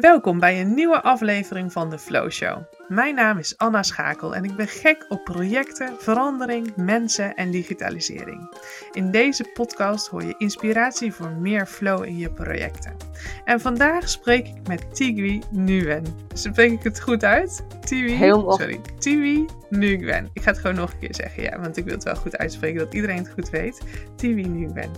[0.00, 2.62] Welkom bij een nieuwe aflevering van de Flow Show.
[2.88, 8.56] Mijn naam is Anna Schakel en ik ben gek op projecten, verandering, mensen en digitalisering.
[8.92, 12.96] In deze podcast hoor je inspiratie voor meer flow in je projecten.
[13.44, 16.04] En vandaag spreek ik met Tigwi Nguyen.
[16.34, 17.64] Spreek ik het goed uit?
[17.80, 20.30] Tigwi, Heel Sorry, Tigwi Nguyen.
[20.32, 22.36] Ik ga het gewoon nog een keer zeggen, ja, want ik wil het wel goed
[22.36, 23.80] uitspreken, dat iedereen het goed weet.
[24.16, 24.90] Tigwi Nguyen.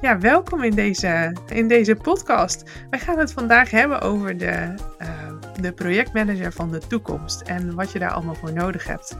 [0.00, 2.70] Ja, welkom in deze, in deze podcast.
[2.90, 5.08] Wij gaan het vandaag hebben over de, uh,
[5.60, 9.18] de projectmanager van de toekomst en wat je daar allemaal voor nodig hebt.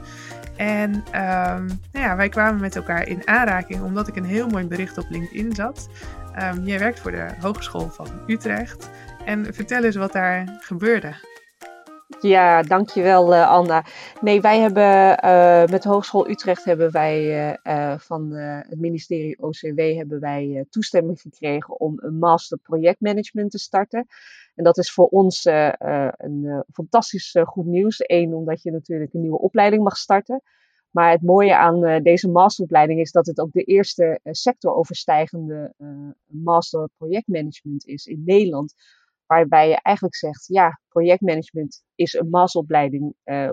[0.55, 4.65] En um, nou ja, wij kwamen met elkaar in aanraking omdat ik een heel mooi
[4.65, 5.89] bericht op LinkedIn zat.
[6.41, 8.89] Um, jij werkt voor de Hogeschool van Utrecht.
[9.25, 11.13] En vertel eens wat daar gebeurde.
[12.21, 13.85] Ja, dankjewel uh, Anna.
[14.21, 20.19] Nee, wij hebben uh, met Hogeschool Utrecht hebben wij uh, van het ministerie OCW hebben
[20.19, 24.07] wij toestemming gekregen om een master projectmanagement te starten.
[24.55, 27.95] En dat is voor ons een fantastisch goed nieuws.
[27.97, 30.41] Eén, omdat je natuurlijk een nieuwe opleiding mag starten.
[30.91, 35.73] Maar het mooie aan deze masteropleiding is dat het ook de eerste sectoroverstijgende
[36.27, 38.73] master projectmanagement is in Nederland
[39.29, 43.49] Waarbij je eigenlijk zegt, ja, projectmanagement is een masteropleiding uh,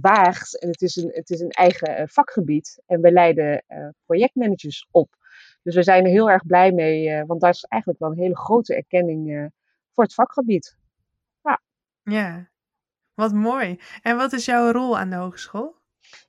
[0.00, 0.60] waagt.
[0.60, 2.82] En het is een, het is een eigen uh, vakgebied.
[2.86, 5.16] En we leiden uh, projectmanagers op.
[5.62, 8.36] Dus we zijn er heel erg blij mee, want daar is eigenlijk wel een hele
[8.36, 9.52] grote erkenning
[9.92, 10.76] voor het vakgebied.
[11.42, 11.60] Ja.
[12.02, 12.50] ja,
[13.14, 13.80] wat mooi.
[14.02, 15.77] En wat is jouw rol aan de hogeschool?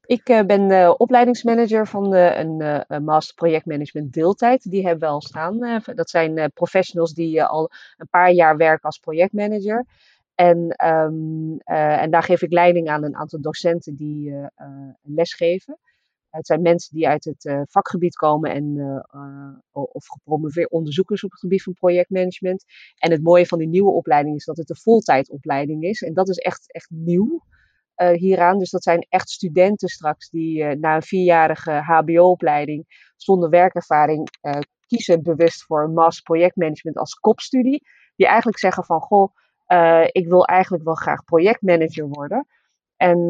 [0.05, 4.71] Ik uh, ben uh, opleidingsmanager van uh, een, een master projectmanagement deeltijd.
[4.71, 5.81] Die hebben we al staan.
[5.95, 9.85] dat zijn professionals die al een paar jaar werken als projectmanager.
[10.35, 14.33] En, um, en daar geef ik leiding aan een aantal docenten die
[15.01, 15.79] lesgeven.
[16.29, 19.05] Het zijn mensen die uit het vakgebied komen en,
[19.71, 22.63] of gepromoveerd onderzoekers op het gebied van projectmanagement.
[22.97, 26.01] En het mooie van die nieuwe opleiding is dat het een voltijdopleiding is.
[26.01, 27.43] En dat is echt, echt nieuw.
[28.01, 28.57] Uh, hieraan.
[28.57, 34.59] Dus dat zijn echt studenten straks die uh, na een vierjarige HBO-opleiding zonder werkervaring uh,
[34.87, 37.83] kiezen bewust voor een projectmanagement als kopstudie.
[38.15, 39.33] Die eigenlijk zeggen van goh,
[40.11, 42.47] ik wil eigenlijk wel graag projectmanager worden.
[42.95, 43.29] En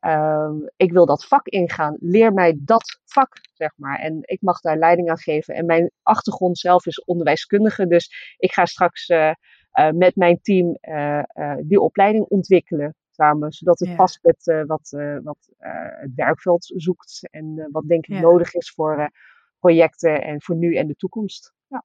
[0.00, 1.96] ehm, ik wil dat vak ingaan.
[2.00, 3.98] Leer mij dat vak, zeg maar.
[3.98, 5.54] En ik mag daar leiding aan geven.
[5.54, 7.86] En mijn achtergrond zelf is onderwijskundige.
[7.86, 9.08] Dus ik ga straks
[9.94, 10.78] met mijn team
[11.66, 16.72] die opleiding ontwikkelen samen, zodat het past met uh, wat, uh, wat uh, het werkveld
[16.76, 18.20] zoekt en wat denk ik ja.
[18.20, 19.10] nodig is voor
[19.58, 21.54] projecten en voor nu en de toekomst.
[21.66, 21.84] Ja.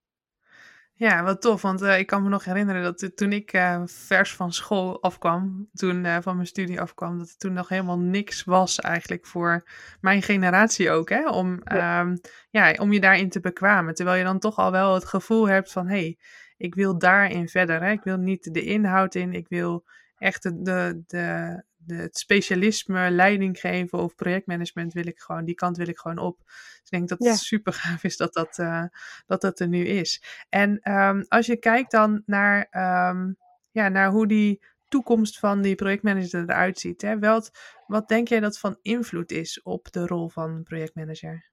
[0.94, 1.62] Ja, wat tof.
[1.62, 3.50] Want ik kan me nog herinneren dat toen ik
[3.86, 8.44] vers van school afkwam, toen van mijn studie afkwam, dat er toen nog helemaal niks
[8.44, 9.70] was eigenlijk voor
[10.02, 11.10] mijn generatie ook.
[11.10, 11.30] Hè?
[11.30, 12.02] Om, ja.
[12.02, 13.94] Um, ja, om je daarin te bekwamen.
[13.94, 16.18] Terwijl je dan toch al wel het gevoel hebt van, hé, hey,
[16.58, 17.84] ik wil daarin verder.
[17.84, 17.92] Hè?
[17.92, 19.86] Ik wil niet de inhoud in, ik wil
[20.18, 25.56] echt de, de, de, de, het specialisme leiding geven of projectmanagement wil ik gewoon, die
[25.56, 26.38] kant wil ik gewoon op.
[26.46, 28.84] Dus ik denk dat het super gaaf is dat dat, uh,
[29.26, 30.24] dat dat er nu is.
[30.50, 32.68] En um, als je kijkt dan naar,
[33.12, 33.38] um,
[33.72, 37.52] ja, naar hoe die toekomst van die projectmanager eruit ziet, hè, wat,
[37.88, 41.46] wat denk jij dat van invloed is op de rol van projectmanager?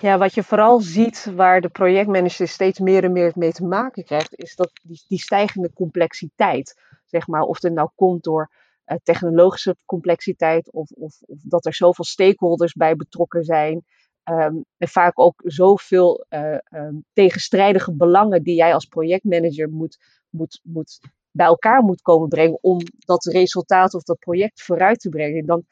[0.00, 4.04] Ja, wat je vooral ziet waar de projectmanager steeds meer en meer mee te maken
[4.04, 6.80] krijgt, is dat die, die stijgende complexiteit.
[7.06, 8.50] Zeg maar, of het nou komt door
[8.86, 13.84] uh, technologische complexiteit of, of, of, dat er zoveel stakeholders bij betrokken zijn.
[14.24, 19.98] Um, en vaak ook zoveel uh, um, tegenstrijdige belangen die jij als projectmanager moet,
[20.30, 21.00] moet, moet,
[21.30, 25.46] bij elkaar moet komen brengen om dat resultaat of dat project vooruit te brengen.
[25.46, 25.64] Dan,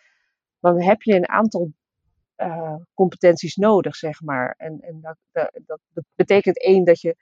[0.61, 1.73] dan heb je een aantal
[2.37, 4.55] uh, competenties nodig, zeg maar.
[4.59, 5.17] En, en dat,
[5.67, 7.17] dat, dat betekent één dat je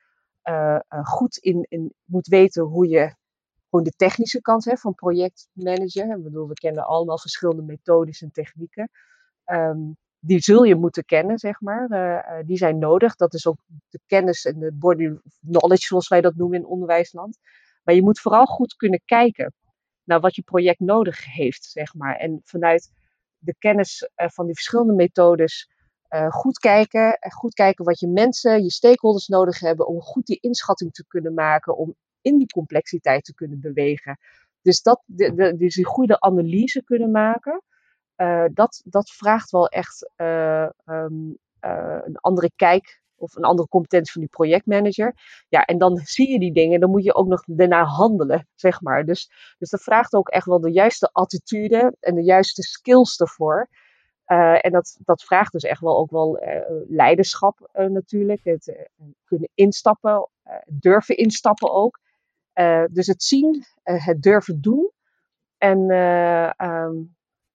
[1.02, 3.14] goed in, in moet weten hoe je
[3.72, 6.16] gewoon de technische kant hè, van projectmanager.
[6.16, 8.90] Ik bedoel, we kennen allemaal verschillende methodes en technieken.
[9.46, 11.90] Um, die zul je moeten kennen, zeg maar.
[11.90, 13.16] Uh, die zijn nodig.
[13.16, 15.10] Dat is ook de kennis en de body
[15.40, 17.38] knowledge, zoals wij dat noemen in onderwijsland.
[17.82, 19.54] Maar je moet vooral goed kunnen kijken
[20.04, 22.16] naar wat je project nodig heeft, zeg maar.
[22.16, 22.90] En vanuit
[23.38, 25.70] de kennis uh, van die verschillende methodes
[26.28, 27.18] goed kijken.
[27.20, 31.34] Goed kijken wat je mensen, je stakeholders nodig hebben om goed die inschatting te kunnen
[31.34, 31.76] maken.
[31.76, 34.18] Om in die complexiteit te kunnen bewegen.
[34.62, 37.62] Dus, dat, de, dus die goede analyse kunnen maken,
[38.16, 43.68] uh, dat, dat vraagt wel echt uh, um, uh, een andere kijk of een andere
[43.68, 45.14] competentie van die projectmanager.
[45.48, 48.80] Ja, en dan zie je die dingen, dan moet je ook nog daarna handelen, zeg
[48.80, 49.04] maar.
[49.04, 53.20] Dus, dus dat vraagt ook echt wel de juiste attitude en de juiste skills.
[54.26, 56.40] Uh, en dat, dat vraagt dus echt wel ook wel
[56.88, 58.40] leiderschap natuurlijk.
[58.44, 58.88] Het
[59.24, 60.28] kunnen instappen,
[60.66, 62.00] durven instappen ook.
[62.90, 64.90] Dus het zien, het durven doen
[65.58, 66.94] en, ehm,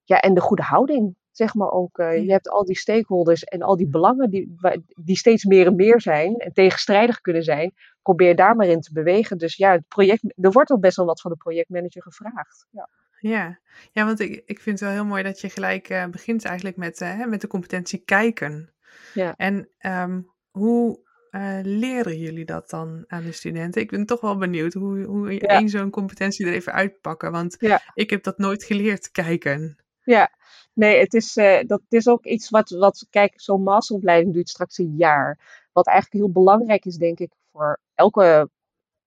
[0.04, 1.98] ja, en de goede houding zeg maar ook.
[1.98, 4.56] Je hebt al die stakeholders en al die belangen die,
[4.96, 7.74] die steeds meer en meer zijn en tegenstrijdig kunnen zijn.
[8.02, 9.38] Probeer daar maar in te bewegen.
[9.38, 12.68] Dus ja, het project, er wordt al best wel wat van de projectmanager gevraagd.
[12.72, 12.90] Ja.
[13.20, 13.60] Ja,
[13.92, 16.78] ja want ik, ik vind het wel heel mooi dat je gelijk uh, begint eigenlijk
[16.78, 18.74] met, uh, met de competentie kijken.
[19.14, 19.34] Ja.
[19.36, 21.00] En um, hoe
[21.32, 23.82] uh, leren jullie dat dan aan de studenten?
[23.82, 27.32] Ik ben toch wel benieuwd hoe, hoe je één zo'n competentie er even uitpakken.
[27.32, 27.82] Want ja.
[27.94, 29.78] ik heb dat nooit geleerd kijken.
[30.04, 30.32] Ja,
[30.74, 34.78] nee, het is, uh, dat is ook iets wat, wat kijk, zo'n masteropleiding duurt straks
[34.78, 35.40] een jaar.
[35.72, 38.50] Wat eigenlijk heel belangrijk is, denk ik, voor elke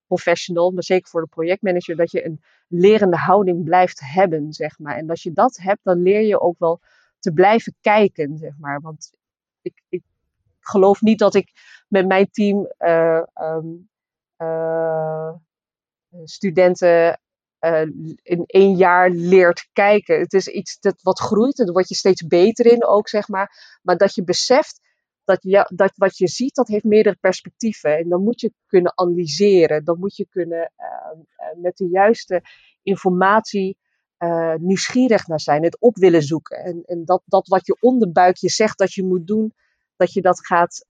[0.06, 4.96] professional, maar zeker voor de projectmanager, dat je een lerende houding blijft hebben, zeg maar.
[4.96, 6.80] En als je dat hebt, dan leer je ook wel
[7.18, 8.80] te blijven kijken, zeg maar.
[8.80, 9.12] Want
[9.62, 10.02] ik, ik
[10.60, 11.52] geloof niet dat ik
[11.90, 13.88] met mijn team uh, um,
[14.38, 15.32] uh,
[16.24, 17.20] studenten
[17.60, 17.82] uh,
[18.22, 20.18] in één jaar leert kijken.
[20.18, 23.28] Het is iets dat wat groeit en daar word je steeds beter in ook, zeg
[23.28, 23.78] maar.
[23.82, 24.80] Maar dat je beseft
[25.24, 27.98] dat, je, dat wat je ziet, dat heeft meerdere perspectieven.
[27.98, 29.84] En dan moet je kunnen analyseren.
[29.84, 30.72] Dan moet je kunnen
[31.56, 32.42] met de juiste
[32.82, 33.78] informatie
[34.58, 35.62] nieuwsgierig naar zijn.
[35.62, 36.56] Het op willen zoeken.
[36.56, 39.54] En, en dat, dat wat je onderbuikje zegt dat je moet doen,
[40.00, 40.86] dat je dat gaat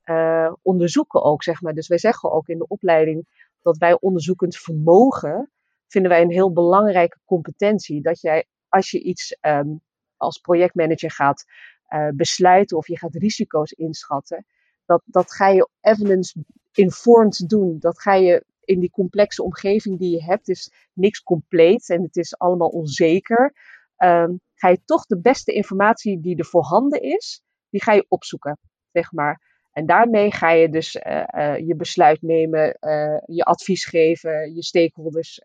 [0.63, 1.75] onderzoeken ook, zeg maar.
[1.75, 3.27] Dus wij zeggen ook in de opleiding
[3.63, 5.51] dat wij onderzoekend vermogen
[5.87, 8.03] vinden wij een heel belangrijke competentie.
[8.03, 9.81] Dat jij, als je iets um,
[10.17, 11.45] als projectmanager gaat
[11.89, 14.47] uh, besluiten of je gaat risico's inschatten,
[14.85, 17.79] dat, dat ga je evidence-informed doen.
[17.79, 22.17] Dat ga je in die complexe omgeving die je hebt, is niks compleet en het
[22.17, 23.55] is allemaal onzeker.
[23.97, 28.59] Um, ga je toch de beste informatie die er voorhanden is, die ga je opzoeken,
[28.93, 29.49] zeg maar.
[29.73, 34.63] En daarmee ga je dus uh, uh, je besluit nemen, uh, je advies geven, je
[34.63, 35.43] stakeholders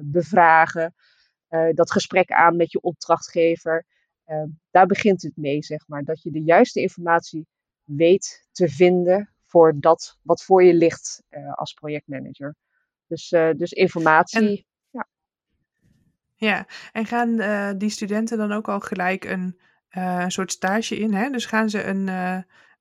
[0.00, 0.94] bevragen,
[1.74, 3.84] dat gesprek aan met je opdrachtgever.
[4.70, 6.02] daar begint het mee, zeg maar.
[6.02, 7.46] Dat je de juiste informatie
[7.82, 11.22] weet te vinden voor dat wat voor je ligt
[11.54, 12.54] als projectmanager.
[13.06, 14.40] Dus, dus informatie.
[14.40, 15.06] En, ja.
[16.34, 19.60] ja, en gaan die studenten dan ook al gelijk een,
[19.90, 21.14] een soort stage in?
[21.14, 21.30] Hè?
[21.30, 22.08] Dus gaan ze een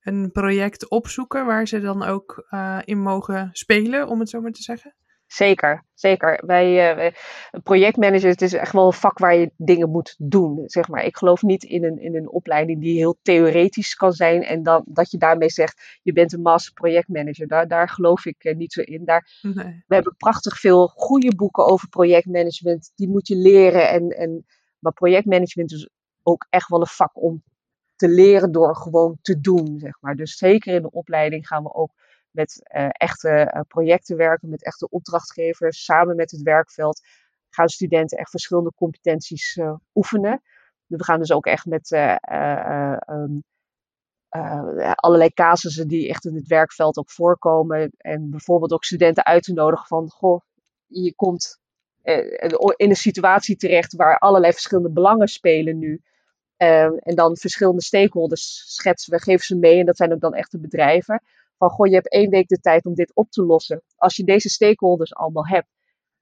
[0.06, 4.52] een project opzoeken waar ze dan ook uh, in mogen spelen, om het zo maar
[4.52, 4.96] te zeggen?
[5.28, 6.44] Zeker, zeker.
[6.46, 7.12] Wij, uh,
[7.63, 10.62] projectmanager, het is echt wel een vak waar je dingen moet doen.
[10.66, 11.04] Zeg maar.
[11.04, 14.84] Ik geloof niet in een, in een opleiding die heel theoretisch kan zijn en dan,
[14.88, 17.48] dat je daarmee zegt, je bent een master projectmanager.
[17.48, 19.06] Daar, daar geloof ik uh, niet zo in.
[19.06, 19.84] Daar, nee.
[19.88, 22.92] We hebben prachtig veel goede boeken over projectmanagement.
[22.96, 23.90] Die moet je leren.
[23.90, 24.46] En, en,
[24.80, 25.90] maar projectmanagement is
[26.24, 27.44] ook echt wel een vak om
[27.95, 30.15] te leren door gewoon te doen, zeg maar.
[30.15, 31.92] Dus zeker in de opleiding gaan we ook
[32.31, 37.01] met uh, echte uh, projecten werken, met echte opdrachtgevers, samen met het werkveld
[37.50, 40.42] gaan studenten echt verschillende competenties uh, oefenen.
[40.86, 41.92] We gaan dus ook echt met
[43.09, 43.44] um,
[44.95, 47.92] allerlei casussen die echt in het werkveld ook voorkomen.
[47.97, 50.42] En bijvoorbeeld ook studenten uit te nodigen van, goh,
[50.86, 51.59] je komt
[52.75, 56.01] in een situatie terecht waar allerlei verschillende belangen spelen nu.
[56.57, 59.80] Um, en dan verschillende stakeholders schetsen we, geven ze mee.
[59.80, 61.22] En dat zijn ook dan echte bedrijven.
[61.57, 63.81] Van goh, je hebt één week de tijd om dit op te lossen.
[63.96, 65.68] Als je deze stakeholders allemaal hebt,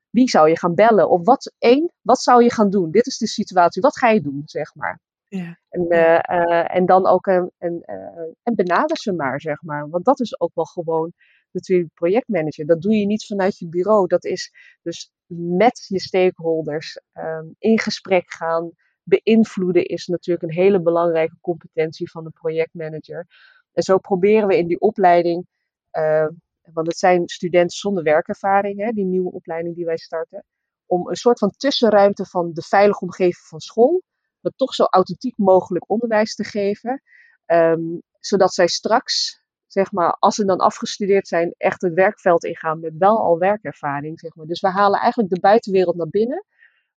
[0.10, 1.10] wie zou je gaan bellen?
[1.10, 2.92] Of wat, één, wat zou je gaan doen?
[2.92, 5.00] Dit is de situatie, wat ga je doen, zeg maar.
[5.28, 5.60] Ja.
[5.70, 9.90] En, uh, uh, en dan ook een, een, uh, en benader ze maar, zeg maar.
[9.90, 11.13] Want dat is ook wel gewoon
[11.52, 12.66] natuurlijk projectmanager.
[12.66, 14.08] Dat doe je niet vanuit je bureau.
[14.08, 18.72] Dat is dus met je stakeholders um, in gesprek gaan
[19.03, 23.27] beïnvloeden is natuurlijk een hele belangrijke competentie van de projectmanager.
[23.74, 25.48] En zo proberen we in die opleiding,
[25.91, 26.27] uh,
[26.74, 30.45] want het zijn studenten zonder werkervaring, hè, die nieuwe opleiding die wij starten,
[30.86, 34.01] om een soort van tussenruimte van de veilige omgeving van school,
[34.39, 37.01] maar toch zo authentiek mogelijk onderwijs te geven,
[37.45, 42.79] um, zodat zij straks, zeg maar, als ze dan afgestudeerd zijn, echt het werkveld ingaan
[42.79, 44.45] met wel al werkervaring, zeg maar.
[44.45, 46.45] Dus we halen eigenlijk de buitenwereld naar binnen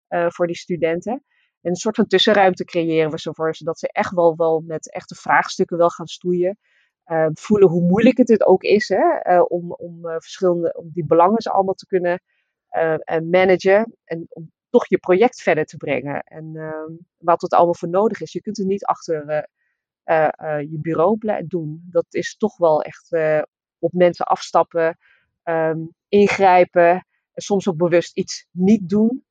[0.10, 1.24] uh, voor die studenten
[1.66, 5.78] een soort van tussenruimte creëren we zover, zodat ze echt wel, wel met echte vraagstukken
[5.78, 6.58] wel gaan stoeien.
[7.06, 10.90] Uh, voelen hoe moeilijk het, het ook is hè, uh, om, om, uh, verschillende, om
[10.94, 12.22] die belangen ze allemaal te kunnen
[13.30, 13.96] managen.
[14.04, 16.24] En om toch je project verder te brengen.
[16.24, 18.32] En ehm, wat het allemaal voor nodig is.
[18.32, 19.48] Je kunt het niet achter
[20.70, 21.18] je bureau
[21.48, 21.88] doen.
[21.92, 23.10] Dat is toch wel echt
[23.80, 24.98] op mensen afstappen,
[26.08, 26.90] ingrijpen.
[27.34, 29.24] En soms ook bewust iets niet doen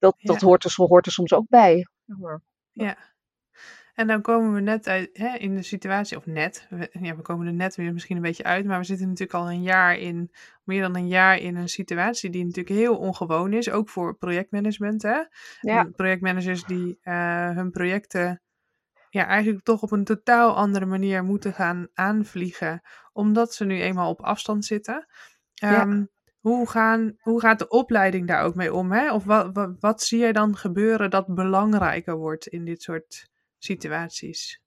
[0.00, 1.86] dat, dat hoort, er, hoort er soms ook bij.
[2.72, 2.96] Ja.
[3.94, 7.22] En dan komen we net uit, hè, in de situatie, of net, we, ja, we
[7.22, 9.98] komen er net weer misschien een beetje uit, maar we zitten natuurlijk al een jaar
[9.98, 10.30] in,
[10.64, 15.02] meer dan een jaar in een situatie die natuurlijk heel ongewoon is, ook voor projectmanagement.
[15.02, 15.20] Hè?
[15.60, 15.84] Ja.
[15.84, 18.42] Projectmanagers die uh, hun projecten
[19.08, 22.80] ja, eigenlijk toch op een totaal andere manier moeten gaan aanvliegen,
[23.12, 25.06] omdat ze nu eenmaal op afstand zitten.
[25.64, 28.92] Um, hoe, gaan, hoe gaat de opleiding daar ook mee om?
[28.92, 29.12] Hè?
[29.12, 33.28] Of wat, wat, wat zie jij dan gebeuren dat belangrijker wordt in dit soort
[33.58, 34.60] situaties?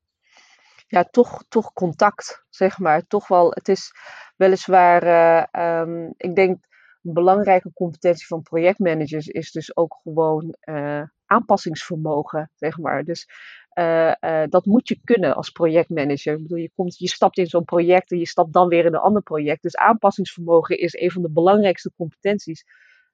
[0.87, 3.07] Ja, toch, toch contact, zeg maar.
[3.07, 3.91] Toch wel, het is
[4.35, 6.65] weliswaar, uh, um, ik denk,
[7.03, 13.03] een belangrijke competentie van projectmanagers is dus ook gewoon uh, aanpassingsvermogen, zeg maar.
[13.03, 13.27] Dus
[13.75, 16.33] uh, uh, dat moet je kunnen als projectmanager.
[16.33, 18.93] Ik bedoel, je, komt, je stapt in zo'n project en je stapt dan weer in
[18.93, 19.61] een ander project.
[19.61, 22.63] Dus aanpassingsvermogen is een van de belangrijkste competenties.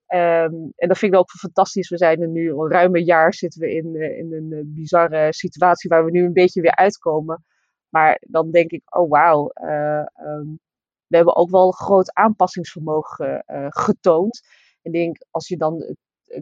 [0.07, 1.89] Um, en dat vind ik ook fantastisch.
[1.89, 5.33] We zijn er nu al ruim een jaar zitten we in, uh, in een bizarre
[5.33, 7.45] situatie waar we nu een beetje weer uitkomen.
[7.89, 10.59] Maar dan denk ik, oh wauw, um,
[11.07, 14.41] we hebben ook wel groot aanpassingsvermogen getoond.
[14.81, 15.95] En ik denk, als je dan,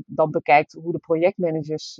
[0.05, 1.99] dan bekijkt hoe de projectmanagers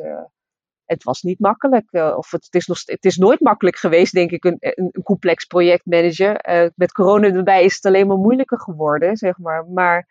[0.88, 1.88] het was niet makkelijk.
[1.92, 5.46] Uh, of het, is nog, het is nooit makkelijk geweest, denk ik, een, een, complex
[5.46, 6.50] projectmanager.
[6.50, 9.66] Uh, met corona erbij is het alleen maar moeilijker geworden, zeg maar.
[9.66, 10.08] Maar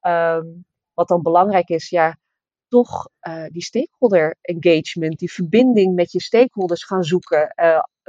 [0.00, 0.64] um,
[0.94, 2.16] wat dan belangrijk is, ja,
[2.68, 7.54] toch uh, die stakeholder engagement, die verbinding met je stakeholders gaan zoeken.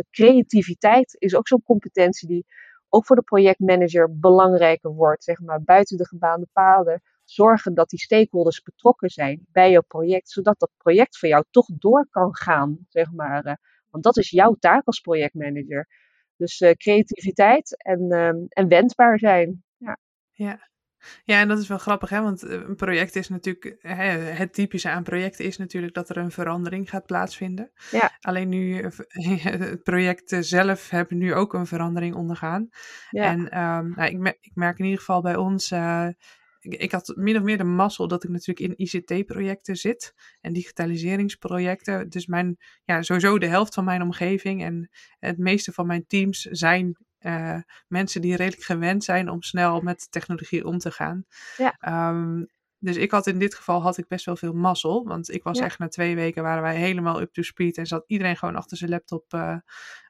[0.10, 2.46] creativiteit is ook zo'n competentie die
[2.90, 7.02] ook voor de projectmanager belangrijker wordt, zeg maar, buiten de gebaande paden
[7.34, 11.68] zorgen dat die stakeholders betrokken zijn bij jouw project, zodat dat project voor jou toch
[11.74, 13.46] door kan gaan, zeg maar.
[13.46, 13.54] Uh,
[13.90, 15.88] want dat is jouw taak als projectmanager.
[16.36, 19.64] Dus uh, creativiteit en, uh, en wendbaar zijn.
[19.78, 19.98] Ja.
[20.32, 20.72] ja.
[21.24, 22.22] Ja, en dat is wel grappig, hè?
[22.22, 26.18] want eh, een project is natuurlijk, hè, het typische aan projecten is natuurlijk dat er
[26.18, 27.72] een verandering gaat plaatsvinden.
[27.92, 28.12] Ja.
[28.20, 28.90] Alleen nu,
[29.44, 32.70] het project zelf hebben nu ook een verandering ondergaan.
[33.10, 33.24] Ja.
[33.24, 36.08] En um, nou, ik, merk, ik, merk in ieder geval bij ons, uh,
[36.64, 40.54] ik, ik, had min of meer de mazzel dat ik natuurlijk in ICT-projecten zit en
[40.54, 42.10] digitaliseringsprojecten.
[42.10, 44.90] Dus mijn, ja, sowieso de helft van mijn omgeving en
[45.20, 50.12] het meeste van mijn teams zijn uh, mensen die redelijk gewend zijn om snel met
[50.12, 51.26] technologie om te gaan.
[51.58, 52.10] Ja.
[52.10, 52.48] Um,
[52.80, 55.06] dus ik had in dit geval had ik best wel veel mazzel.
[55.06, 55.66] Want ik was ja.
[55.66, 57.78] echt na twee weken waren wij helemaal up to speed.
[57.78, 59.56] En zat iedereen gewoon achter zijn laptop uh,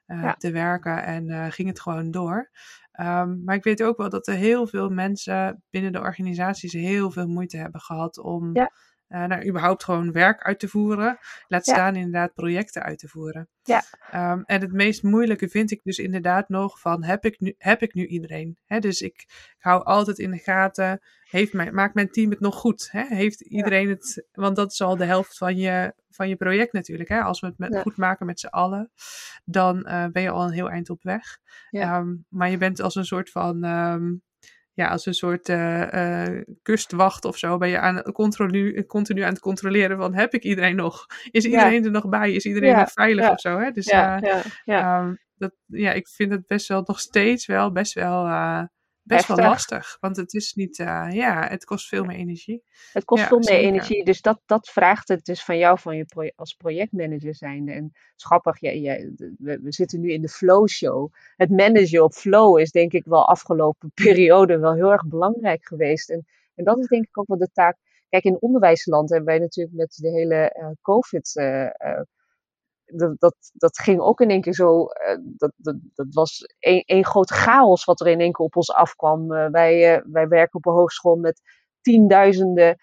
[0.06, 0.34] uh, ja.
[0.34, 1.04] te werken.
[1.04, 2.50] En ging het gewoon door.
[3.00, 7.10] Um, maar ik weet ook wel dat er heel veel mensen binnen de organisaties heel
[7.10, 8.52] veel moeite hebben gehad om.
[9.08, 11.18] Uh, nou, überhaupt gewoon werk uit te voeren.
[11.48, 13.48] Laat staan inderdaad projecten uit te voeren.
[13.62, 13.82] Ja.
[14.32, 17.82] Um, en het meest moeilijke vind ik dus inderdaad nog van heb ik nu, heb
[17.82, 18.58] ik nu iedereen?
[18.78, 19.24] Dus ik,
[19.56, 22.88] ik hou altijd in de gaten, heeft mijn, maakt mijn team het nog goed?
[22.90, 27.08] Heeft iedereen het, want dat is al de helft van je, van je project natuurlijk.
[27.08, 27.20] Hè?
[27.20, 27.80] Als we het met, ja.
[27.80, 28.90] goed maken met z'n allen,
[29.44, 31.38] dan uh, ben je al een heel eind op weg.
[31.70, 34.22] Um, maar je bent als een soort van, um,
[34.74, 39.32] ja, als een soort uh, uh, kustwacht of zo, ben je aan, continu, continu aan
[39.32, 41.06] het controleren van heb ik iedereen nog?
[41.30, 41.84] Is iedereen ja.
[41.84, 42.32] er nog bij?
[42.32, 43.58] Is iedereen nog veilig of zo?
[43.58, 43.70] Hè?
[43.70, 43.92] Dus
[44.64, 48.26] um, dat, ja, ik vind het best wel nog steeds wel best wel
[49.04, 49.36] best Heftig.
[49.36, 49.96] wel lastig.
[50.00, 52.62] Want het is niet, uh, ja, het kost veel meer energie.
[52.92, 54.04] Het kost ja, veel meer energie.
[54.04, 57.72] Dus dat, dat vraagt het dus van jou van je als projectmanager zijnde.
[57.72, 61.12] En schappig, ja, ja, we, we, zitten nu in de flow show.
[61.36, 66.10] Het managen op flow is denk ik wel afgelopen periode wel heel erg belangrijk geweest.
[66.10, 67.76] En, en dat is denk ik ook wel de taak.
[68.08, 71.34] Kijk, in onderwijsland hebben wij natuurlijk met de hele uh, COVID.
[71.34, 71.66] Uh,
[72.84, 74.80] dat, dat, dat ging ook in één keer zo.
[74.80, 78.72] Uh, dat, dat, dat was één grote chaos wat er in één keer op ons
[78.72, 79.32] afkwam.
[79.32, 81.40] Uh, wij, uh, wij werken op een hogeschool met
[81.80, 82.76] tienduizenden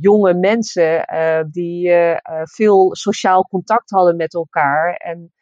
[0.00, 1.06] jonge mensen
[1.50, 1.92] die
[2.42, 4.94] veel sociaal contact hadden met elkaar.
[4.94, 5.32] En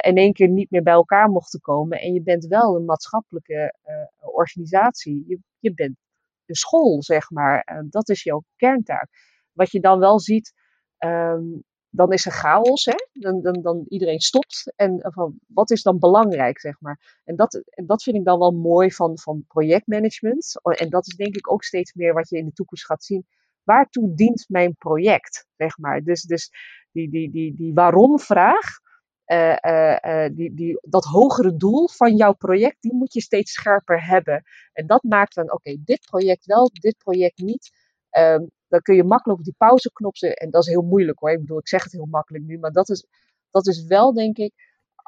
[0.00, 2.00] in één keer niet meer bij elkaar mochten komen.
[2.00, 3.74] En je bent wel een maatschappelijke
[4.20, 5.24] organisatie.
[5.26, 5.96] Je, je bent
[6.44, 7.82] de school, zeg maar.
[7.90, 9.08] dat is jouw kerntaak.
[9.52, 10.52] Wat je dan wel ziet.
[10.98, 12.84] Um, dan is er chaos.
[12.84, 12.94] Hè?
[13.12, 14.72] Dan, dan, dan iedereen stopt.
[14.76, 17.20] En van, wat is dan belangrijk, zeg maar.
[17.24, 20.54] En dat, en dat vind ik dan wel mooi van, van projectmanagement.
[20.62, 23.26] En dat is denk ik ook steeds meer wat je in de toekomst gaat zien.
[23.62, 26.02] Waartoe dient mijn project, zeg maar.
[26.02, 26.50] Dus, dus
[26.92, 28.80] die, die, die, die waarom-vraag,
[29.26, 34.06] uh, uh, die, die, dat hogere doel van jouw project, die moet je steeds scherper
[34.06, 34.42] hebben.
[34.72, 37.70] En dat maakt dan, oké, dit project wel, dit project niet.
[38.18, 40.46] Um, dan kun je makkelijk op die pauzeknop zetten.
[40.46, 41.30] En dat is heel moeilijk hoor.
[41.30, 42.58] Ik bedoel, ik zeg het heel makkelijk nu.
[42.58, 43.06] Maar dat is,
[43.50, 44.52] dat is wel, denk ik,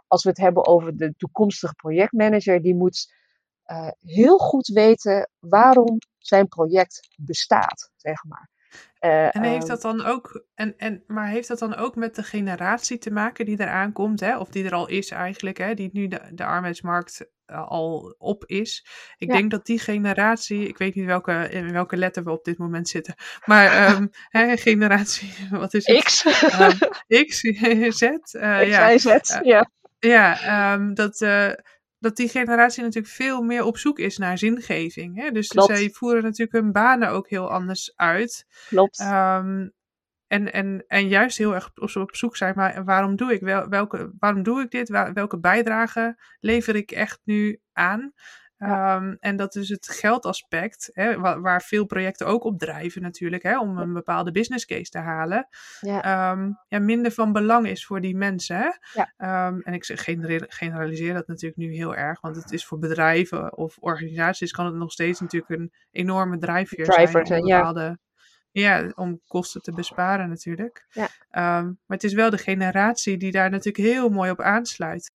[0.06, 3.14] als we het hebben over de toekomstige projectmanager, die moet
[3.66, 8.50] uh, heel goed weten waarom zijn project bestaat, zeg maar.
[9.00, 12.14] Uh, en heeft ehm, dat dan ook, en, en, maar heeft dat dan ook met
[12.14, 14.38] de generatie te maken die eraan komt, hè?
[14.38, 15.74] of die er al is eigenlijk, hè?
[15.74, 18.86] die nu de, de arbeidsmarkt uh, al op is.
[19.18, 19.34] Ik Ja.
[19.36, 22.88] denk dat die generatie, ik weet niet welke, in welke letter we op dit moment
[22.88, 26.02] zitten, maar um, hè, generatie, wat is het?
[26.04, 26.24] X.
[26.60, 26.78] Um,
[27.26, 27.98] X, Z, uh, X,
[28.66, 28.98] ja.
[28.98, 29.04] Z.
[29.06, 29.70] Uh, ja.
[29.98, 31.50] Ja, um, dat, uh,
[31.98, 35.16] dat die generatie natuurlijk veel meer op zoek is naar zingeving.
[35.20, 35.30] Hè?
[35.30, 38.46] Dus, dus zij voeren natuurlijk hun banen ook heel anders uit.
[38.68, 38.98] Klopt.
[40.34, 43.68] En, en, en juist heel erg op, op zoek zijn, maar waarom doe ik, wel,
[43.68, 44.88] welke, waarom doe ik dit?
[45.14, 48.12] Welke bijdrage lever ik echt nu aan?
[48.56, 48.96] Ja.
[48.96, 53.42] Um, en dat is het geldaspect, hè, waar, waar, veel projecten ook op drijven natuurlijk,
[53.42, 55.48] hè, om een bepaalde business case te halen,
[55.80, 56.30] ja.
[56.30, 58.56] Um, ja, minder van belang is voor die mensen.
[58.56, 58.70] Hè?
[58.92, 59.46] Ja.
[59.48, 59.84] Um, en ik
[60.48, 64.74] generaliseer dat natuurlijk nu heel erg, want het is voor bedrijven of organisaties kan het
[64.74, 67.98] nog steeds natuurlijk een enorme drijfveer Driver, zijn om bepaalde...
[68.54, 68.78] Ja.
[68.78, 68.92] ja.
[68.94, 70.86] om kosten te besparen natuurlijk.
[70.90, 71.08] Ja.
[71.62, 75.12] maar het is wel de generatie die daar natuurlijk heel mooi op aansluit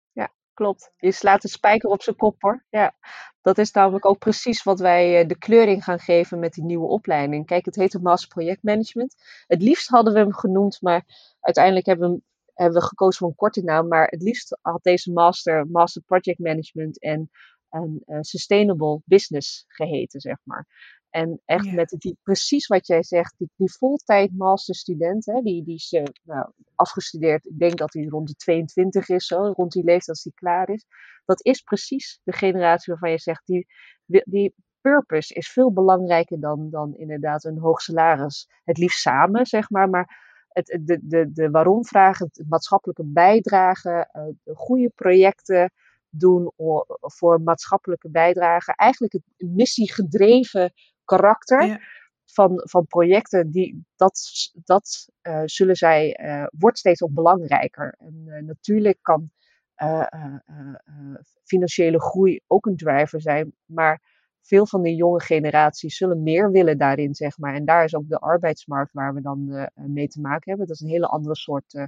[0.57, 0.91] klopt.
[0.97, 2.65] Je slaat de spijker op zijn kop hoor.
[2.69, 2.95] Ja,
[3.41, 7.45] dat is namelijk ook precies wat wij de kleuring gaan geven met die nieuwe opleiding.
[7.45, 9.15] Kijk, het heet Master Project Management.
[9.47, 11.05] Het liefst hadden we hem genoemd, maar
[11.39, 13.87] uiteindelijk hebben we, hem, hebben we gekozen voor een korte naam.
[13.87, 17.29] Maar het liefst had deze master Master Project Management en,
[17.69, 20.67] en uh, Sustainable Business geheten, zeg maar.
[21.17, 21.73] En echt Ja.
[21.73, 26.03] met die, precies wat jij zegt, die, die voltijd masterstudent, hè, die, die is eh,
[26.23, 30.23] nou, afgestudeerd, ik denk dat hij rond de 22 is, zo, rond die leeftijd als
[30.23, 30.85] hij klaar is.
[31.25, 33.67] Dat is precies de generatie waarvan je zegt, die,
[34.05, 38.49] die purpose is veel belangrijker dan, dan inderdaad een hoog salaris.
[38.63, 44.23] Het liefst samen, zeg maar, maar het, de, de, de waarom-vraag, het maatschappelijke bijdrage, uh,
[44.43, 45.71] de goede projecten
[46.09, 46.51] doen
[46.99, 48.73] voor maatschappelijke bijdrage.
[48.75, 50.73] Eigenlijk het missiegedreven
[51.07, 51.79] karakter Ja.
[52.25, 54.19] van, van projecten, die, dat,
[54.53, 57.95] dat uh, zullen zij, uh, wordt steeds ook belangrijker.
[57.97, 59.31] En uh, natuurlijk kan
[61.43, 64.01] financiële groei ook een driver zijn, maar
[64.41, 67.53] veel van de jonge generaties zullen meer willen daarin, zeg maar.
[67.53, 70.67] En daar is ook de arbeidsmarkt waar we dan mee te maken hebben.
[70.67, 71.87] Dat is een hele andere soort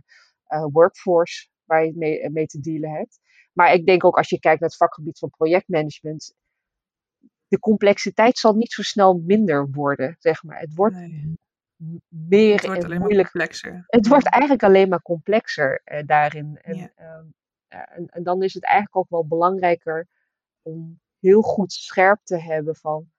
[0.72, 3.20] workforce waar je mee, mee te dealen hebt.
[3.54, 6.34] Maar ik denk ook als je kijkt naar het vakgebied van projectmanagement,
[7.50, 10.60] de complexiteit zal niet zo snel minder worden, zeg maar.
[10.60, 11.38] Het wordt Nee.
[12.08, 13.32] meer Het wordt en alleen maar moeilijker.
[13.32, 13.84] complexer.
[13.88, 16.58] Het wordt eigenlijk alleen maar complexer eh, daarin.
[16.62, 16.92] En, Ja.
[16.96, 17.26] ehm,
[17.68, 20.08] en, en dan is het eigenlijk ook wel belangrijker
[20.62, 23.12] om heel goed scherp te hebben van,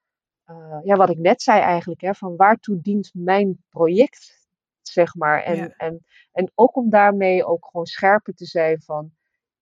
[0.44, 4.48] eh, ja, wat ik net zei eigenlijk, hè, van waartoe dient mijn project,
[4.82, 5.42] zeg maar.
[5.42, 5.74] En, Ja.
[5.76, 9.12] en, en ook om daarmee ook gewoon scherper te zijn van,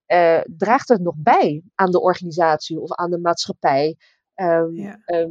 [0.06, 3.96] eh, draagt het nog bij aan de organisatie of aan de maatschappij?
[4.38, 4.98] Ehm, Ja.
[5.04, 5.30] ehm,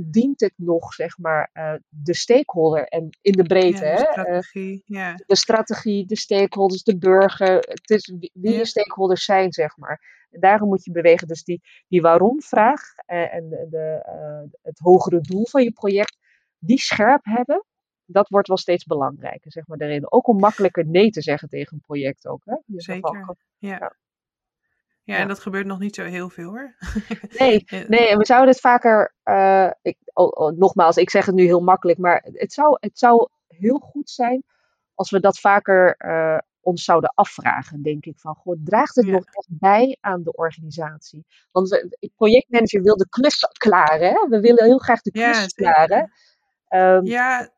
[0.00, 4.10] dient het nog, zeg maar, eh, de stakeholder en in de breedte, Ja, de Eh,
[4.12, 4.82] strategie.
[4.84, 5.14] ja.
[5.26, 7.54] de strategie, de stakeholders, de burger.
[7.56, 10.26] Het is wie je stakeholders zijn, zeg maar.
[10.30, 11.26] En daarom moet je bewegen.
[11.28, 16.16] Dus die, die waarom-vraag eh, en de, de, eh, het hogere doel van je project,
[16.58, 17.64] die scherp hebben,
[18.04, 20.12] dat wordt wel steeds belangrijker, zeg maar, daarin.
[20.12, 22.56] Ook om makkelijker nee te zeggen tegen een project ook, hè?
[22.66, 23.36] Zeker.
[23.58, 23.96] Ja.
[25.08, 25.14] Ja.
[25.14, 25.22] Ja, Ja.
[25.22, 26.74] en dat gebeurt nog niet zo heel veel hoor.
[27.38, 27.84] Nee, Ja.
[27.88, 31.44] nee, en we zouden het vaker, eh, ik, oh, oh, nogmaals, ik zeg het nu
[31.44, 34.42] heel makkelijk, maar het zou, het zou heel goed zijn
[34.94, 38.18] als we dat vaker eh, ons zouden afvragen, denk ik.
[38.18, 39.12] Van, goh, draagt het Ja.
[39.12, 41.26] nog echt bij aan de organisatie?
[41.50, 44.26] Want we, de projectmanager wil de klus klaren, hè?
[44.28, 46.12] We willen heel graag de Ja, klus klaren.
[46.68, 47.48] Ehm, Ja, mm,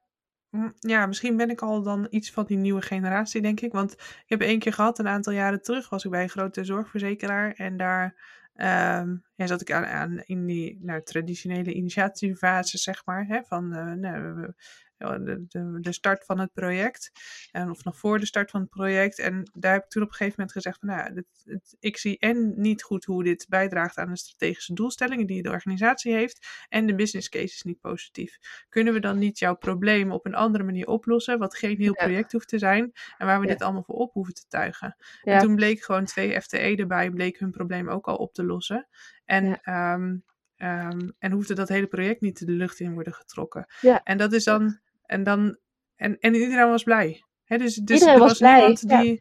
[0.78, 3.72] ja, misschien ben ik al dan iets van die nieuwe generatie, denk ik.
[3.72, 6.64] Want ik heb één keer gehad, een aantal jaren terug, was ik bij een grote
[6.64, 7.52] zorgverzekeraar.
[7.52, 8.14] En daar
[8.54, 13.26] ehm, ja, zat ik aan, aan in die nou, traditionele initiatiefase, zeg maar.
[13.26, 14.54] Hè, van ja,
[15.00, 17.10] de, de, de start van het project.
[17.50, 19.18] En, of nog voor de start van het project.
[19.18, 22.18] En daar heb ik toen op een gegeven moment gezegd: van, nou, dit, ik zie
[22.18, 26.46] en niet goed hoe dit bijdraagt aan de strategische doelstellingen die de organisatie heeft.
[26.68, 30.34] En de business case is niet positief kunnen we dan niet jouw probleem op een
[30.34, 32.04] andere manier oplossen, wat geen heel Ja.
[32.04, 33.52] project hoeft te zijn en waar we Ja.
[33.52, 34.96] dit allemaal voor op hoeven te tuigen.
[35.22, 35.32] Ja.
[35.32, 38.88] En toen bleek gewoon twee FTE erbij, bleek hun probleem ook al op te lossen.
[39.24, 40.16] En, ehm,
[40.56, 43.66] ehm, en hoefde dat hele project niet de lucht in worden getrokken.
[43.80, 44.02] Ja.
[44.02, 45.58] En dat is dan, en dan,
[45.96, 47.24] en, en iedereen was blij.
[47.44, 49.16] Hè, dus, dus Iedereen er was was blij, ja.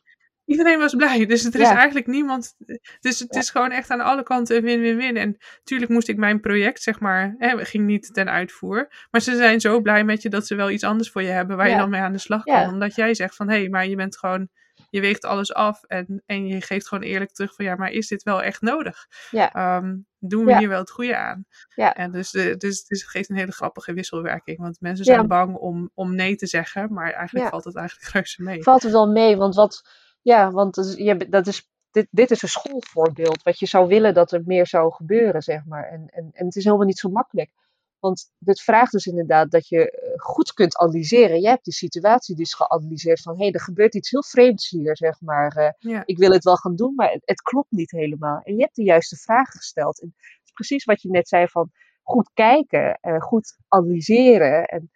[0.45, 1.25] Iedereen was blij.
[1.31, 1.75] Dus er is Ja.
[1.75, 2.55] eigenlijk niemand.
[2.99, 3.39] Dus het Ja.
[3.39, 5.17] is gewoon echt aan alle kanten win-win-win.
[5.17, 9.07] En tuurlijk moest ik mijn project, zeg maar, hè, ging niet ten uitvoer.
[9.11, 11.57] Maar ze zijn zo blij met je dat ze wel iets anders voor je hebben
[11.57, 12.69] waar je dan mee aan de slag kan.
[12.73, 14.49] Omdat jij zegt van hé, hey, maar je bent gewoon
[14.89, 18.07] je weegt alles af en, en je geeft gewoon eerlijk terug van ja, maar is
[18.07, 19.05] dit wel echt nodig?
[19.31, 19.51] Ja.
[19.53, 20.57] Ehm, doen we Ja.
[20.57, 21.45] hier wel het goede aan?
[21.75, 21.93] Ja.
[21.93, 24.57] En dus, de, dus, dus het geeft een hele grappige wisselwerking.
[24.57, 25.27] Want mensen zijn Ja.
[25.27, 28.63] bang om, om nee te zeggen, maar eigenlijk valt het eigenlijk reuze mee.
[28.63, 29.37] valt het wel mee.
[29.37, 29.81] Want wat,
[30.21, 33.43] ja, want is, je, dat is, dit, dit is een schoolvoorbeeld.
[33.43, 35.83] Wat je zou willen dat er meer zou gebeuren, zeg maar.
[35.89, 37.51] En, en, en het is helemaal niet zo makkelijk.
[37.99, 41.39] Want dit vraagt dus inderdaad dat je eh, goed kunt analyseren.
[41.39, 44.97] Jij hebt die situatie dus geanalyseerd van, hé, hey, er gebeurt iets heel vreemds hier,
[44.97, 45.51] zeg maar.
[45.55, 46.01] Eh, Ja.
[46.05, 48.41] ik wil het wel gaan doen, maar het, het klopt niet helemaal.
[48.43, 50.01] En je hebt de juiste vragen gesteld.
[50.01, 51.71] En het is precies wat je net zei van
[52.03, 54.65] goed kijken, goed analyseren.
[54.65, 54.91] En,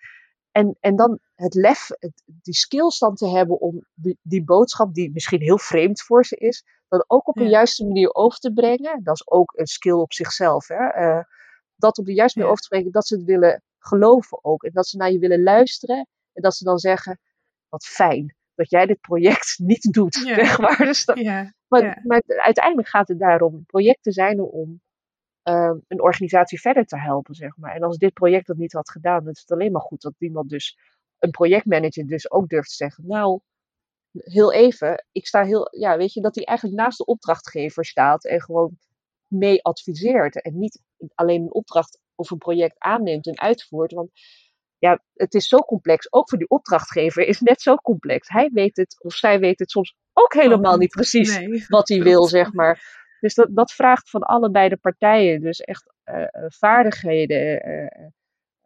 [0.52, 4.94] en, en dan het lef, het, die skills dan te hebben om die, die boodschap,
[4.94, 7.50] die misschien heel vreemd voor ze is, dan ook op een Ja.
[7.50, 9.04] juiste manier over te brengen.
[9.04, 10.68] Dat is ook een skill op zichzelf.
[10.68, 10.88] Hè?
[10.88, 11.24] Eh,
[11.76, 14.64] dat op de juiste manier over te brengen, dat ze het willen geloven ook.
[14.64, 16.08] En dat ze naar je willen luisteren.
[16.34, 17.20] En dat ze dan zeggen,
[17.70, 20.16] wat fijn dat jij dit project niet doet.
[20.26, 20.36] Ja.
[20.46, 20.78] Zeg maar.
[20.78, 21.54] Dus dat, Ja.
[21.68, 22.02] maar, Ja.
[22.04, 23.66] maar uiteindelijk gaat het daarom.
[23.66, 24.82] Projecten zijn er om
[25.44, 27.76] ehm, een organisatie verder te helpen, zeg maar.
[27.76, 30.14] En als dit project dat niet had gedaan, dan is het alleen maar goed dat
[30.18, 30.78] iemand dus,
[31.20, 33.40] een projectmanager dus ook durft te zeggen, nou,
[34.12, 38.26] heel even, ik sta heel, ja, weet je, dat hij eigenlijk naast de opdrachtgever staat
[38.26, 38.78] en gewoon
[39.34, 40.42] mee adviseert.
[40.42, 40.82] En niet
[41.16, 44.12] alleen een opdracht of een project aanneemt en uitvoert, want
[44.78, 46.14] ja, het is zo complex.
[46.14, 48.28] Ook voor die opdrachtgever is net zo complex.
[48.28, 51.66] Hij weet het, of zij weet het soms ook helemaal Oh, niet precies Nee.
[51.68, 53.02] wat hij wil, zeg maar.
[53.20, 58.10] Dus dat, dat vraagt van allebei de partijen dus echt eh, eh, vaardigheden eh, eh,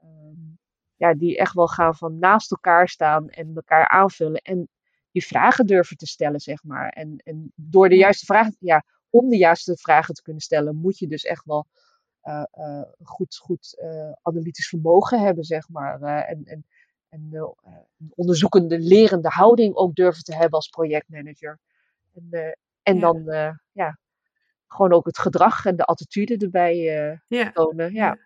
[0.01, 0.56] ehm,
[0.95, 4.69] ja, die echt wel gaan van naast elkaar staan en elkaar aanvullen en
[5.12, 6.89] die vragen durven te stellen, zeg maar.
[6.89, 10.98] En, en door de juiste vragen, ja, om de juiste vragen te kunnen stellen, moet
[10.98, 11.65] je dus echt wel
[12.22, 12.43] eh,
[13.04, 16.02] goed, goed eh, analytisch vermogen hebben, zeg maar.
[16.02, 16.65] en en,
[17.10, 17.30] en
[18.00, 21.60] een onderzoekende, lerende houding ook durven te hebben als projectmanager.
[22.13, 23.02] En, en Ja.
[23.02, 23.24] dan,
[23.72, 24.00] ja,
[24.67, 26.76] gewoon ook het gedrag en de attitude erbij
[27.28, 27.52] Ja.
[27.52, 27.93] tonen.
[27.93, 28.17] Ja.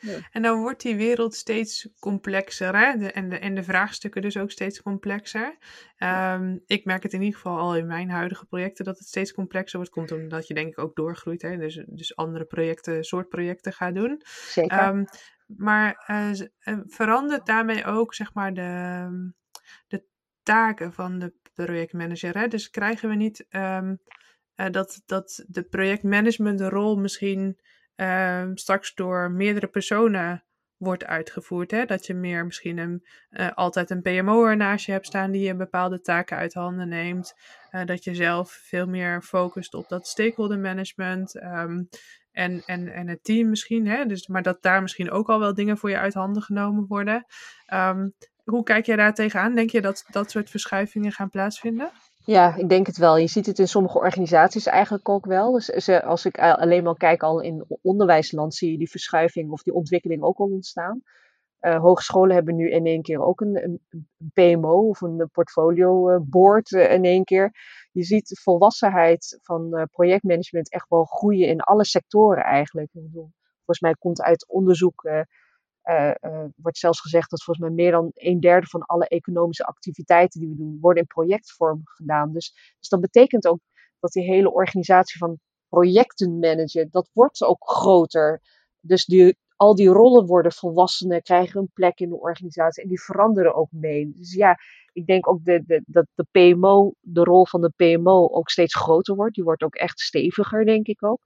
[0.00, 0.18] Ja.
[0.30, 2.96] En dan wordt die wereld steeds complexer hè?
[2.96, 5.56] De, en, de, en de vraagstukken dus ook steeds complexer.
[5.96, 9.32] Ehm, ik merk het in ieder geval al in mijn huidige projecten dat het steeds
[9.32, 9.92] complexer wordt.
[9.92, 11.42] Komt omdat je denk ik ook doorgroeit.
[11.42, 11.56] Hè?
[11.56, 14.22] Dus, dus andere projecten, soort projecten gaat doen.
[14.24, 14.78] Zeker.
[14.78, 15.04] Ehm,
[15.46, 19.32] maar eh, eh, verandert daarmee ook zeg maar de,
[19.86, 20.04] de
[20.42, 22.38] taken van de projectmanager?
[22.38, 22.48] Hè?
[22.48, 23.94] Dus krijgen we niet ehm,
[24.54, 27.58] eh, dat, dat de projectmanagementrol misschien
[27.98, 30.44] ehm, straks door meerdere personen
[30.76, 31.70] wordt uitgevoerd.
[31.70, 31.84] Hè?
[31.84, 35.56] Dat je meer misschien een, eh, altijd een PMO naast je hebt staan die je
[35.56, 37.34] bepaalde taken uit handen neemt.
[37.70, 41.38] Eh, dat je zelf veel meer focust op dat stakeholder management.
[41.38, 41.82] ehm,
[42.32, 44.06] en, en, en het team misschien, hè?
[44.06, 47.24] Dus, maar dat daar misschien ook al wel dingen voor je uit handen genomen worden.
[47.66, 48.08] Ehm,
[48.44, 49.54] hoe kijk jij daar tegenaan?
[49.54, 51.90] Denk je dat dat soort verschuivingen gaan plaatsvinden?
[52.28, 53.16] Ja, ik denk het wel.
[53.16, 55.52] Je ziet het in sommige organisaties eigenlijk ook wel.
[55.52, 59.62] Dus ze- als ik alleen maar kijk al in onderwijsland, zie je die verschuiving of
[59.62, 61.02] die ontwikkeling ook al ontstaan.
[61.58, 63.80] Eh, hogescholen hebben nu in één keer ook een, een,
[64.32, 67.52] PMO of een portfolio eh, board eh, in één keer.
[67.92, 72.90] Je ziet de volwassenheid van projectmanagement echt wel groeien in alle sectoren eigenlijk.
[72.92, 75.02] Volgens mij komt uit onderzoek,
[75.82, 79.64] eh, eh, wordt zelfs gezegd dat volgens mij meer dan een derde van alle economische
[79.64, 82.32] activiteiten die we doen, worden in projectvorm gedaan.
[82.32, 83.60] Dus, dus dat betekent ook
[84.00, 85.38] dat die hele organisatie van
[85.68, 88.40] projecten managen, dat wordt ook groter.
[88.80, 93.02] Dus die, al die rollen worden volwassenen, krijgen een plek in de organisatie en die
[93.02, 94.12] veranderen ook mee.
[94.12, 94.56] Dus ja,
[94.92, 98.74] ik denk ook de, de, dat de PMO, de rol van de PMO ook steeds
[98.74, 99.34] groter wordt.
[99.34, 101.20] Die wordt ook echt steviger, denk ik ook.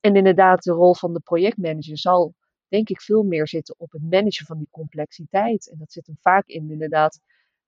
[0.00, 2.34] En inderdaad, de rol van de projectmanager zal,
[2.74, 5.70] denk ik, veel meer zitten op het managen van die complexiteit.
[5.70, 7.20] En dat zit hem vaak in, inderdaad,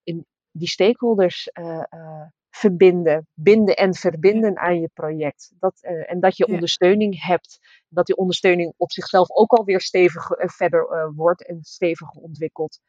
[0.03, 5.53] in die stakeholders eh, eh, verbinden, binden en verbinden aan je project.
[5.59, 6.55] Dat, eh, en dat je Ja.
[6.55, 7.59] ondersteuning hebt.
[7.88, 12.81] Dat die ondersteuning op zichzelf ook alweer stevig verder wordt en steviger ontwikkelt.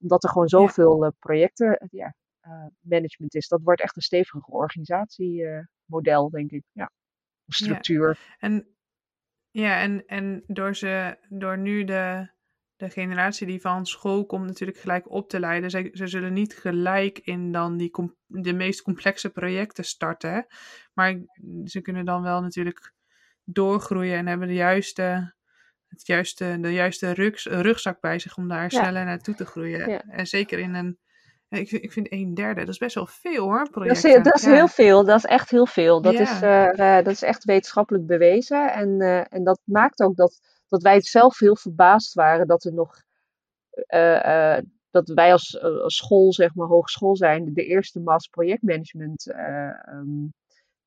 [0.00, 2.14] Omdat er gewoon zoveel projecten, ja,
[2.80, 3.48] management is.
[3.48, 6.64] Dat wordt echt een stevige organisatiemodel, denk ik.
[6.72, 6.90] Ja.
[7.46, 8.36] structuur.
[8.38, 8.73] En
[9.54, 12.28] ja, en, en door, ze, door nu de,
[12.76, 16.54] de generatie die van school komt natuurlijk gelijk op te leiden, ze, ze zullen niet
[16.56, 17.90] gelijk in dan die
[18.26, 20.46] de meest complexe projecten starten.
[20.92, 21.20] Maar
[21.64, 22.92] ze kunnen dan wel natuurlijk
[23.44, 25.34] doorgroeien en hebben de juiste,
[25.88, 28.68] het juiste, de juiste rugs, rugzak bij zich om daar Ja.
[28.68, 29.90] sneller naartoe te groeien.
[29.90, 30.00] Ja.
[30.00, 30.98] En zeker in een,
[31.48, 34.34] ik, vind- ik vind een derde, dat is best wel veel hoor, Dat is, dat
[34.34, 34.52] is Ja.
[34.52, 36.02] heel veel, dat is echt heel veel.
[36.02, 38.72] Dat, is, eh, eh, dat is echt wetenschappelijk bewezen.
[38.72, 42.72] En, eh, en dat maakt ook dat, dat wij zelf heel verbaasd waren dat er
[42.72, 43.02] nog,
[44.90, 49.34] dat wij als, als school, zeg maar, hogeschool zijn, de eerste master projectmanagement
[49.88, 50.32] um,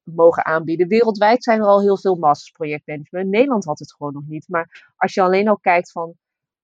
[0.04, 0.88] mogen aanbieden.
[0.88, 3.30] Wereldwijd zijn er al heel veel masters projectmanagement.
[3.30, 4.46] Nederland had het gewoon nog niet.
[4.48, 6.14] Maar als je alleen al kijkt van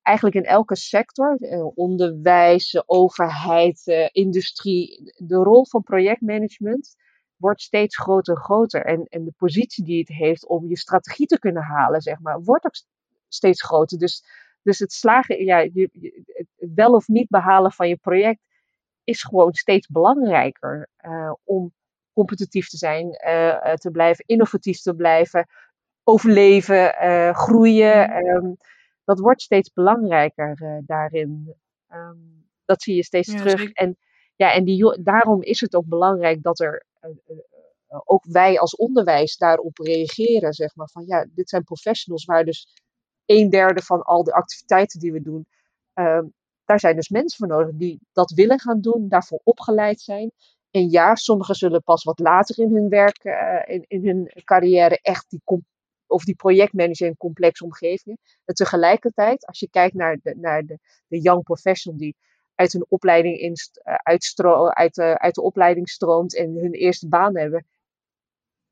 [0.04, 6.96] eigenlijk in elke sector, eh, onderwijs, overheid, eh, industrie, de rol van projectmanagement
[7.36, 8.86] wordt steeds groter en groter.
[8.86, 12.42] En, en de positie die het heeft om je strategie te kunnen halen, zeg maar,
[12.42, 12.76] wordt ook
[13.28, 13.98] steeds groter.
[13.98, 14.24] Dus,
[14.62, 15.90] dus het slagen, ja, je,
[16.58, 18.40] het wel of niet behalen van je project
[19.04, 21.74] is gewoon steeds belangrijker uh, om
[22.14, 25.48] competitief te zijn, uh, te blijven, innovatief te blijven,
[26.04, 28.16] overleven, uh, groeien.
[28.16, 28.58] Um,
[29.04, 31.56] dat wordt steeds belangrijker uh, daarin.
[31.90, 33.60] Um, dat zie je steeds ja, terug.
[33.60, 33.74] Zeker.
[33.74, 33.98] En,
[34.36, 36.86] ja, en die, daarom is het ook belangrijk dat er
[38.06, 40.54] ook wij als onderwijs daarop reageren.
[40.54, 42.68] Zeg maar van ja, dit zijn professionals waar dus
[43.26, 45.46] een derde van al de activiteiten die we doen.
[45.96, 46.22] Uh,
[46.66, 50.32] daar zijn dus mensen voor nodig die dat willen gaan doen, daarvoor opgeleid zijn.
[50.72, 55.00] En ja, sommigen zullen pas wat later in hun werk, uh, in, in hun carrière,
[55.02, 55.42] echt die,
[56.14, 58.20] of die projectmanager in complexe omgevingen.
[58.46, 62.16] En tegelijkertijd, als je kijkt naar de, naar de, de young professional die
[62.56, 67.08] uit hun opleiding in, uh, uitstro uit, uh, uit de opleiding stroomt en hun eerste
[67.08, 67.66] baan hebben,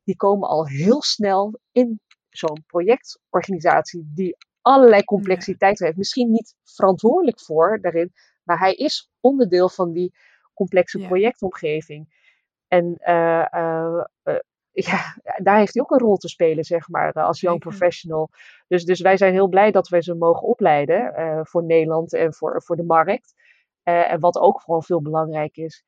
[0.04, 2.00] die komen al heel snel in
[2.30, 5.98] zo'n projectorganisatie die allerlei complexiteiten heeft.
[5.98, 10.12] Misschien niet verantwoordelijk voor daarin, maar hij is onderdeel van die
[10.54, 12.20] complexe projectomgeving.
[12.68, 14.34] En uh, uh, uh,
[14.72, 18.28] ja, daar heeft hij ook een rol te spelen, zeg maar, als young professional.
[18.68, 21.12] Dus, dus wij zijn heel blij dat wij ze mogen opleiden
[21.46, 23.34] voor Nederland en voor, voor de markt.
[23.82, 25.84] en wat ook gewoon veel belangrijk is,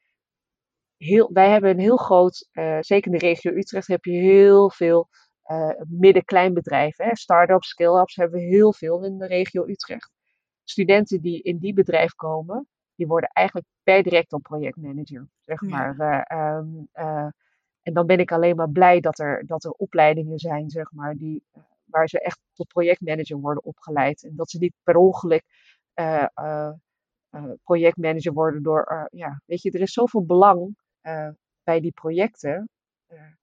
[0.96, 2.48] heel, wij hebben een heel groot,
[2.80, 5.08] zeker in de regio Utrecht heb je heel veel
[5.46, 7.16] uh, midden-kleinbedrijven.
[7.16, 10.10] Start-ups, scale-ups hebben we heel veel in de regio Utrecht.
[10.62, 15.28] Studenten die in die bedrijf komen, die worden eigenlijk per direct al projectmanager.
[15.40, 15.94] Zeg maar.
[15.96, 16.60] Ja.
[16.60, 17.26] Uh, uh,
[17.84, 21.14] en dan ben ik alleen maar blij dat er, dat er opleidingen zijn, zeg maar,
[21.16, 21.42] die,
[21.84, 24.24] waar ze echt tot projectmanager worden opgeleid.
[24.24, 25.42] En dat ze niet per ongeluk
[27.64, 30.76] projectmanager worden door, ja, weet je, er is zoveel belang
[31.62, 32.68] bij die projecten.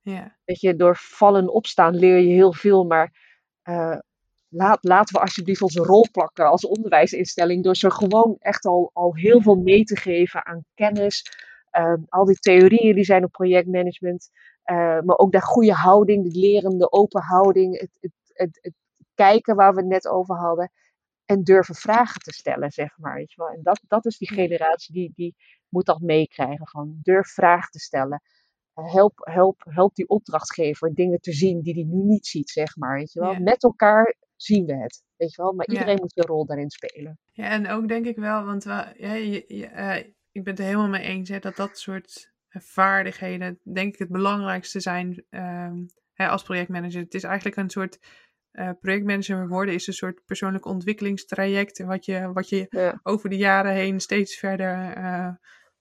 [0.02, 0.38] Ja.
[0.46, 3.12] Weet je, door vallen opstaan leer je heel veel, maar
[4.50, 9.16] laat, laten we alsjeblieft onze rol plakken als onderwijsinstelling door ze gewoon echt al, al
[9.16, 11.24] heel veel mee te geven aan kennis.
[11.78, 14.30] Uh, al die theorieën die zijn op projectmanagement,
[14.66, 18.74] uh, maar ook de goede houding, de lerende open houding, het, het, het, het,
[19.14, 20.72] kijken waar we het net over hadden.
[21.26, 23.16] En durven vragen te stellen, zeg maar.
[23.16, 23.52] Weet je wel.
[23.52, 25.36] En dat, dat is die generatie die, die
[25.70, 26.68] moet dat meekrijgen.
[26.68, 28.22] Van durf vragen te stellen
[28.74, 32.98] help, help, help die opdrachtgever dingen te zien die hij nu niet ziet, zeg maar.
[32.98, 33.36] Weet je wel?
[33.40, 35.54] Met elkaar zien we het, weet je wel.
[35.54, 37.20] Maar iedereen moet een rol daarin spelen.
[37.32, 40.68] Ja, en ook denk ik wel, want ja, je, je, uh, ik ben het er
[40.68, 46.28] helemaal mee eens, hè, dat dat soort vaardigheden, denk ik, het belangrijkste zijn um, hè,
[46.28, 47.02] als projectmanager.
[47.02, 48.00] Het is eigenlijk een soort
[48.52, 51.84] uh, projectmanager worden is een soort persoonlijk ontwikkelingstraject.
[51.84, 53.00] Wat je, wat je ja.
[53.04, 55.30] over de jaren heen steeds verder uh,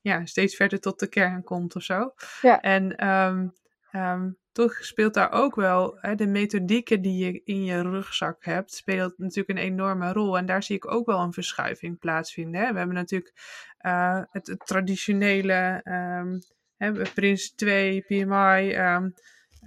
[0.00, 2.14] ja, steeds verder tot de kern komt of zo.
[2.42, 2.60] Ja.
[2.60, 3.52] En um,
[3.92, 8.74] um, toch speelt daar ook wel hè, de methodieken die je in je rugzak hebt,
[8.74, 10.38] speelt natuurlijk een enorme rol.
[10.38, 12.60] En daar zie ik ook wel een verschuiving plaatsvinden.
[12.60, 12.72] Hè.
[12.72, 13.34] We hebben natuurlijk
[13.86, 16.38] uh, het, het, traditionele um,
[16.76, 18.74] hè, Prins 2, PMI.
[18.76, 19.14] Um,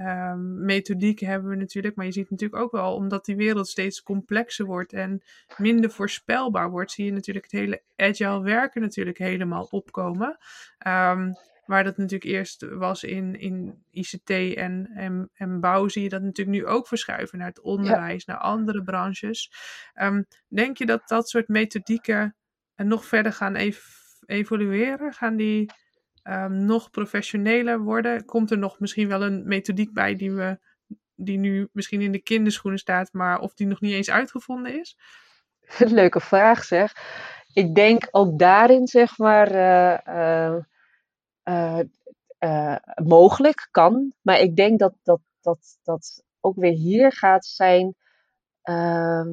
[0.02, 1.95] um, methodiek hebben we natuurlijk.
[1.95, 5.23] Maar je ziet natuurlijk ook wel, omdat die wereld steeds complexer wordt en
[5.58, 10.38] minder voorspelbaar wordt, zie je natuurlijk het hele agile werken natuurlijk helemaal opkomen.
[11.65, 16.21] Waar dat natuurlijk eerst was in, in ICT en, en, en bouw, zie je dat
[16.21, 18.34] natuurlijk nu ook verschuiven naar het onderwijs, ja.
[18.34, 19.52] naar andere branches.
[20.02, 22.36] Um, denk je dat dat soort methodieken
[22.76, 23.78] nog verder gaan ev
[24.25, 25.13] evolueren?
[25.13, 25.71] Gaan die
[26.23, 28.25] um, nog professioneler worden?
[28.25, 30.59] Komt er nog misschien wel een methodiek bij die, we,
[31.15, 34.97] die nu misschien in de kinderschoenen staat, maar of die nog niet eens uitgevonden is?
[35.99, 36.93] Leuke vraag zeg.
[37.53, 40.59] Ik denk ook daarin, zeg maar, uh,
[41.43, 41.79] uh,
[42.39, 44.13] uh, mogelijk, kan.
[44.21, 47.95] Maar ik denk dat dat, dat, dat ook weer hier gaat zijn
[48.62, 49.29] ehm,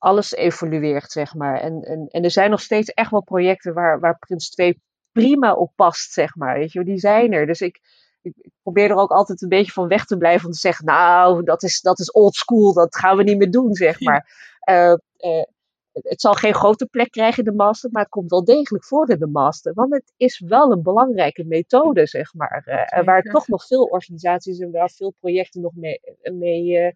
[0.00, 1.60] alles evolueert, zeg maar.
[1.60, 4.82] En, en, en er zijn nog steeds echt wel projecten waar, waar Prins 2
[5.12, 6.58] prima op past, zeg maar.
[6.58, 7.46] Weet je, die zijn er.
[7.46, 7.80] Dus ik,
[8.22, 11.44] ik, probeer er ook altijd een beetje van weg te blijven om te zeggen, nou,
[11.44, 14.26] dat is, dat is old school, dat gaan we niet meer doen, zeg maar.
[14.70, 15.42] Uh, uh,
[15.92, 19.10] het zal geen grote plek krijgen in de master, maar het komt wel degelijk voor
[19.10, 19.74] in de master.
[19.74, 22.88] Want het is wel een belangrijke methode, zeg maar.
[22.96, 26.94] Uh, waar toch nog veel organisaties en waar veel projecten nog mee, mee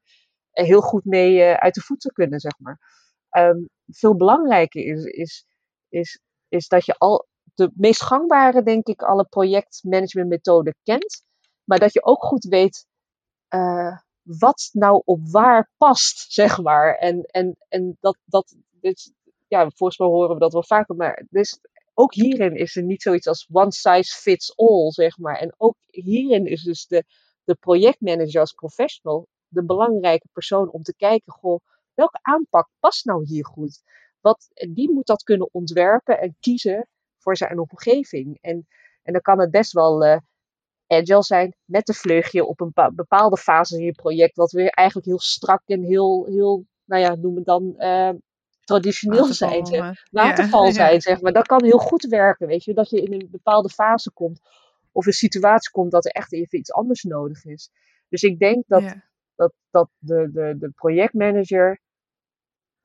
[0.54, 2.78] heel goed mee uit de voeten kunnen, zeg maar.
[3.30, 5.46] Um, veel belangrijker is, is,
[5.88, 6.20] is
[6.54, 11.22] is dat je al de meest gangbare, denk ik, alle projectmanagementmethoden kent.
[11.64, 12.86] Maar dat je ook goed weet
[13.54, 16.94] uh, wat nou op waar past, zeg maar.
[16.94, 19.12] En, en, en dat, dat dus,
[19.48, 21.60] ja, volgens mij horen we dat wel vaker, maar dus
[21.94, 25.36] ook hierin is er niet zoiets als one size fits all, zeg maar.
[25.36, 27.04] En ook hierin is dus de,
[27.44, 31.60] de projectmanager als professional de belangrijke persoon om te kijken, goh,
[31.94, 33.82] welke aanpak past nou hier goed?
[34.20, 36.88] Wat, die moet dat kunnen ontwerpen en kiezen
[37.18, 38.38] voor zijn omgeving.
[38.40, 38.66] En,
[39.02, 40.16] en dan kan het best wel uh,
[40.86, 45.06] agile zijn met een vleugje op een bepaalde fase in je project, wat weer eigenlijk
[45.06, 48.10] heel strak en heel, heel nou ja, noem het dan, uh,
[48.64, 49.96] traditioneel zijn.
[50.10, 51.32] Waterval zijn, zeg maar.
[51.32, 52.74] Dat kan heel goed werken, weet je.
[52.74, 54.40] Dat je in een bepaalde fase komt
[54.92, 57.70] of een situatie komt dat er echt even iets anders nodig is.
[58.08, 58.94] Dus ik denk dat,
[59.34, 61.80] dat, dat de, de, de projectmanager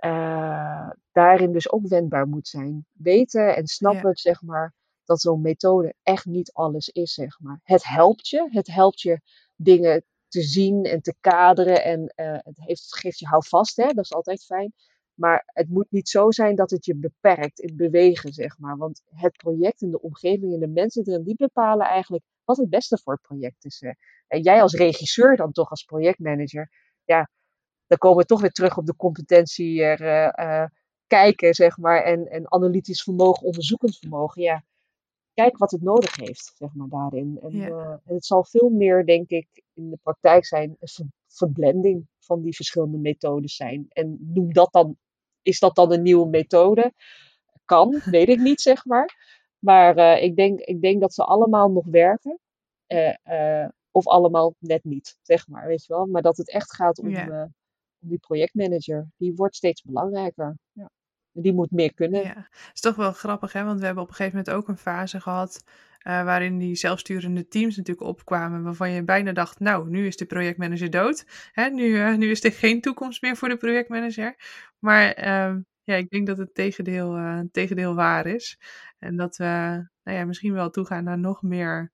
[0.06, 2.86] uh, daarin dus ook wendbaar moet zijn.
[2.92, 7.60] Weten en snappen, zeg maar, dat zo'n methode echt niet alles is, zeg maar.
[7.64, 9.22] Het helpt je, het helpt je
[9.56, 14.04] dingen te zien en te kaderen en uh, het, heeft, geeft je houvast, hè, dat
[14.04, 14.74] is altijd fijn.
[15.14, 18.78] Maar het moet niet zo zijn dat het je beperkt in bewegen, zeg maar.
[18.78, 22.70] Want het project en de omgeving en de mensen erin, die bepalen eigenlijk wat het
[22.70, 23.84] beste voor het project is.
[24.28, 26.70] En jij als regisseur dan toch als projectmanager,
[27.04, 27.30] ja,
[27.88, 30.02] dan komen we toch weer terug op de competentie er,
[30.40, 30.66] uh,
[31.08, 32.04] kijken, zeg maar.
[32.04, 34.42] En, en analytisch vermogen, onderzoekend vermogen.
[34.42, 34.64] Ja,
[35.34, 37.40] kijk wat het nodig heeft, zeg maar, daarin.
[37.42, 37.68] En, uh,
[38.06, 42.56] en het zal veel meer, denk ik, in de praktijk zijn een verblending van die
[42.56, 43.86] verschillende methodes zijn.
[43.90, 44.98] En noem dat dan
[45.42, 46.94] is dat dan een nieuwe methode?
[47.66, 49.29] Kan, weet ik niet, zeg maar.
[49.60, 52.40] Maar uh, ik, denk, ik denk dat ze allemaal nog werken.
[52.88, 56.06] Uh, uh, of allemaal net niet, zeg maar, weet je wel.
[56.06, 57.54] Maar dat het echt gaat om, om
[58.00, 59.08] die projectmanager.
[59.18, 60.58] Die wordt steeds belangrijker.
[60.72, 60.90] Ja.
[61.32, 62.22] Die moet meer kunnen.
[62.22, 63.64] Ja, het is toch wel grappig, hè?
[63.64, 65.64] Want we hebben op een gegeven moment ook een fase gehad
[66.04, 70.90] waarin die zelfsturende teams natuurlijk opkwamen, waarvan je bijna dacht, nou, nu is de projectmanager
[70.90, 71.26] dood.
[71.52, 71.70] Hè?
[71.70, 74.36] Nu, nu is er geen toekomst meer voor de projectmanager.
[74.80, 78.60] Maar uh, ja, ik denk dat het tegendeel, uh, tegendeel waar is.
[79.00, 79.46] En dat we
[80.04, 81.92] nou ja, misschien wel toegaan naar nog meer,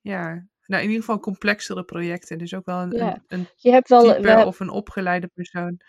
[0.00, 2.38] ja, nou, in ieder geval complexere projecten.
[2.38, 3.12] Dus ook wel een, ja.
[3.12, 5.80] een, een je hebt wel, type of een opgeleide persoon.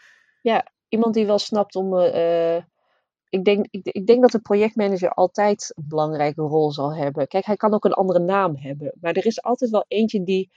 [0.42, 1.94] Ja, iemand die wel snapt om
[3.32, 7.28] ik denk, ik, ik, denk dat de projectmanager altijd een belangrijke rol zal hebben.
[7.28, 8.98] Kijk, hij kan ook een andere naam hebben.
[9.02, 10.50] Maar er is altijd wel eentje die,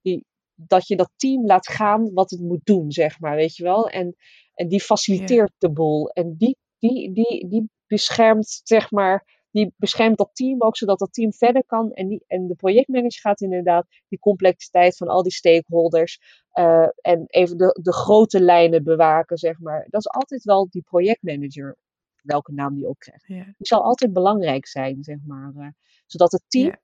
[0.00, 3.62] die dat je dat team laat gaan wat het moet doen, zeg maar, weet je
[3.62, 3.88] wel.
[3.88, 4.16] En,
[4.54, 6.08] en die faciliteert de boel.
[6.08, 11.12] En die, die, die, die beschermt, zeg maar, die beschermt dat team ook, zodat dat
[11.12, 11.92] team verder kan.
[11.92, 16.20] En, die, en de projectmanager gaat inderdaad die complexiteit van al die stakeholders
[16.54, 19.86] uh, en even de, de grote lijnen bewaken, zeg maar.
[19.90, 21.76] Dat is altijd wel die projectmanager
[22.22, 23.26] welke naam die ook krijgt.
[23.26, 25.52] Die zal altijd belangrijk zijn, zeg maar.
[25.56, 25.68] Uh,
[26.06, 26.76] zodat het team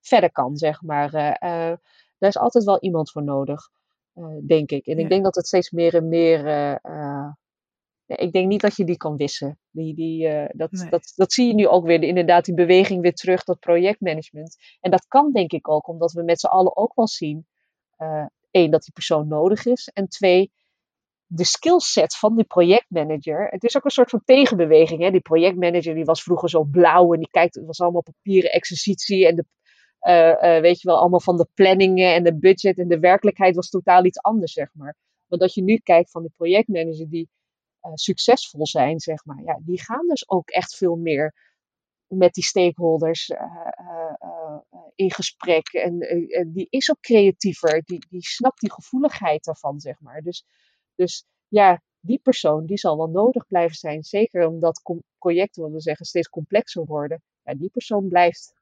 [0.00, 1.14] verder kan, zeg maar.
[1.14, 1.76] Uh, uh,
[2.18, 3.70] daar is altijd wel iemand voor nodig,
[4.46, 4.86] denk ik.
[4.86, 6.40] En ik denk dat het steeds meer en meer.
[8.16, 9.58] Ik denk niet dat je die kan wissen.
[9.70, 10.90] Die, die, dat, nee.
[10.90, 14.56] dat, dat zie je nu ook weer, inderdaad, die beweging weer terug, dat projectmanagement.
[14.80, 17.46] En dat kan denk ik ook, omdat we met z'n allen ook wel zien.
[18.50, 19.90] één, dat die persoon nodig is.
[19.94, 20.52] En twee,
[21.30, 23.48] de skillset van die projectmanager.
[23.50, 25.02] Het is ook een soort van tegenbeweging.
[25.02, 25.10] Hè?
[25.10, 29.26] Die projectmanager die was vroeger zo blauw en die kijkt, het was allemaal papieren exercitie
[29.26, 29.44] en de,
[30.08, 33.54] uh, uh, weet je wel, allemaal van de planningen en de budget en de werkelijkheid
[33.54, 34.96] was totaal iets anders, zeg maar.
[35.26, 37.37] Maar dat je nu kijkt van de projectmanager die uh,
[37.96, 41.34] succesvol zijn, zeg maar, ja, die gaan dus ook echt veel meer
[42.06, 43.30] met die stakeholders
[44.94, 45.68] in gesprek.
[45.68, 45.98] En
[46.52, 50.20] die is ook creatiever, die, die snapt die gevoeligheid daarvan, zeg maar.
[50.22, 50.44] Dus
[50.98, 54.02] dus ja, die persoon die zal wel nodig blijven zijn.
[54.02, 54.82] Zeker omdat
[55.18, 57.22] projecten, wat we zeggen, steeds complexer worden.
[57.42, 58.52] Ja, die persoon blijft,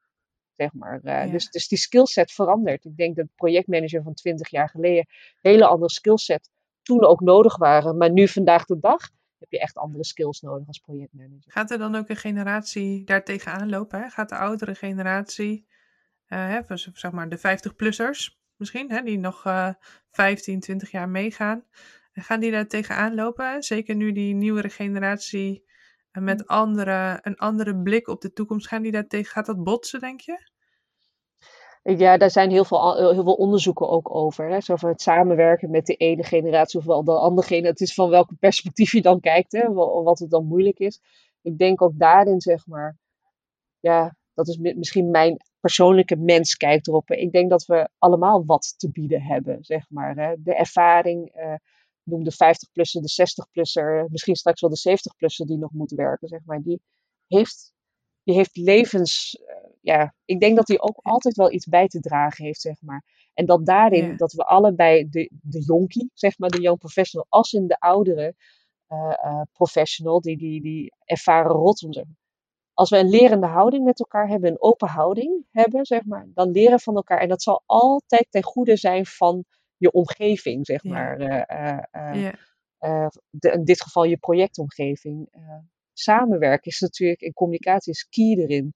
[0.56, 1.00] zeg maar.
[1.02, 1.26] Uh, ja.
[1.26, 2.84] dus, dus die skillset verandert.
[2.84, 5.06] Ik denk dat projectmanager van 20 jaar geleden
[5.40, 6.50] hele andere skillset
[6.82, 7.96] toen ook nodig waren.
[7.96, 11.53] Maar nu, vandaag de dag, heb je echt andere skills nodig als projectmanager.
[11.53, 14.01] Gaat er dan ook een generatie daar tegenaan lopen?
[14.01, 14.09] Hè?
[14.09, 15.66] Gaat de oudere generatie,
[16.29, 19.70] uh, hè, zeg maar de 50-plussers misschien, hè, die nog uh,
[20.11, 21.64] 15, 20 jaar meegaan,
[22.22, 23.62] Gaan die daar tegenaan lopen?
[23.62, 25.64] Zeker nu die nieuwere generatie
[26.11, 26.46] eh, met mm.
[26.46, 30.20] andere, een andere blik op de toekomst, gaan die daar tegen, gaat dat botsen, denk
[30.20, 30.51] je?
[31.94, 34.49] Ja, daar zijn heel veel, heel veel onderzoeken ook over.
[34.49, 34.61] Hè?
[34.61, 37.70] Zo over het samenwerken met de ene generatie of wel de andere generatie.
[37.70, 39.72] Het is van welke perspectief je dan kijkt, hè?
[39.72, 41.01] wat het dan moeilijk is.
[41.43, 42.97] Ik denk ook daarin, zeg maar,
[43.80, 47.11] ja, dat is misschien mijn persoonlijke mens kijkt erop.
[47.11, 50.16] Ik denk dat we allemaal wat te bieden hebben, zeg maar.
[50.16, 50.34] Hè?
[50.39, 51.55] De ervaring, uh,
[52.03, 56.41] noem de 50-plusser, de 60-plusser, misschien straks wel de 70-plusser die nog moet werken, zeg
[56.45, 56.62] maar.
[56.62, 56.80] Die,
[57.26, 57.72] heeft,
[58.22, 59.39] die heeft levens.
[59.87, 63.05] Ja, ik denk dat hij ook altijd wel iets bij te dragen heeft, zeg maar.
[63.34, 64.16] En dat daarin, Ja.
[64.16, 68.34] dat we allebei de, de jonkie, zeg maar, de young professional, als in de oudere
[68.87, 72.16] eh, eh, professional, die, die, die ervaren maar.
[72.74, 76.51] Als we een lerende houding met elkaar hebben, een open houding hebben, zeg maar, dan
[76.51, 77.18] leren van elkaar.
[77.18, 79.45] En dat zal altijd ten goede zijn van
[79.76, 80.91] je omgeving, zeg Ja.
[80.91, 81.16] maar.
[81.18, 82.22] eh,
[82.80, 85.28] Ja, de, in dit geval je projectomgeving.
[85.93, 88.74] Samenwerken is natuurlijk, en communicatie is key erin.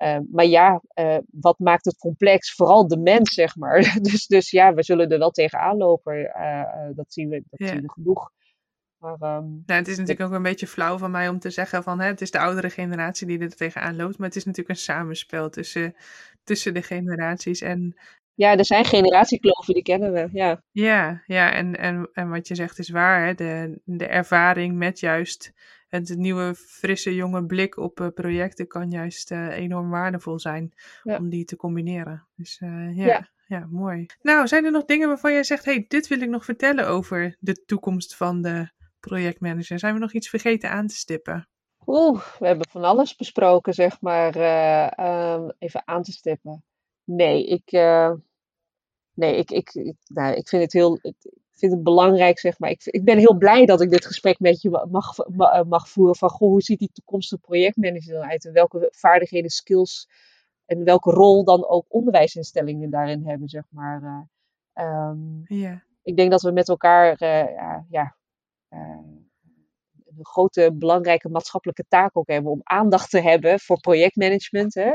[0.00, 2.54] Eh, maar ja, eh, wat maakt het complex?
[2.54, 3.80] Vooral de mens, zeg maar.
[4.02, 6.34] Dus, dus ja, we zullen er wel tegenaan lopen.
[6.34, 7.66] eh, eh, dat zien we, dat Ja.
[7.74, 8.30] zien we genoeg.
[8.98, 11.82] Maar ehm, Nou, het is natuurlijk ook een beetje flauw van mij om te zeggen
[11.82, 14.18] van hè, het is de oudere generatie die er tegenaan loopt.
[14.18, 15.94] Maar het is natuurlijk een samenspel tussen,
[16.44, 17.60] tussen de generaties.
[17.60, 17.96] En
[18.34, 20.28] ja, er zijn generatiekloven, die kennen we.
[20.32, 23.26] Ja, ja, ja en, en, en wat je zegt is waar.
[23.26, 23.34] Hè?
[23.34, 25.52] De, de ervaring met juist
[25.90, 30.72] het nieuwe, frisse, jonge blik op eh, projecten kan juist eh, enorm waardevol zijn
[31.02, 31.16] Ja.
[31.16, 32.26] om die te combineren.
[32.36, 33.06] Dus eh, ja.
[33.06, 33.28] Ja.
[33.46, 33.66] Ja.
[33.70, 34.06] mooi.
[34.22, 37.36] Nou, zijn er nog dingen waarvan jij zegt, hey, dit wil ik nog vertellen over
[37.40, 38.70] de toekomst van de
[39.00, 39.78] projectmanager?
[39.78, 41.48] Zijn we nog iets vergeten aan te stippen?
[41.86, 44.34] Oeh, we hebben van alles besproken, zeg maar.
[44.36, 46.64] eh, ehm, even aan te stippen.
[47.04, 47.70] Nee, ik,
[49.14, 50.98] nee, ik, ik, ik, nou, ik vind het heel.
[51.02, 51.14] Ik
[51.60, 52.70] vind het belangrijk, zeg maar.
[52.70, 55.64] Ik, ik ben heel blij dat ik dit gesprek met je ma- mag, ma- eh,
[55.64, 56.16] mag voeren.
[56.16, 58.44] Van goh, hoe ziet die toekomstige projectmanager eruit?
[58.46, 60.08] En welke vaardigheden, skills
[60.66, 64.02] en welke rol dan ook onderwijsinstellingen daarin hebben, zeg maar.
[64.02, 64.20] eh.
[64.84, 68.16] Ehm, Ja, ik denk dat we met elkaar eh, ja,
[68.68, 69.28] een
[70.22, 74.74] grote belangrijke maatschappelijke taak ook hebben om aandacht te hebben voor projectmanagement.
[74.74, 74.92] Hè?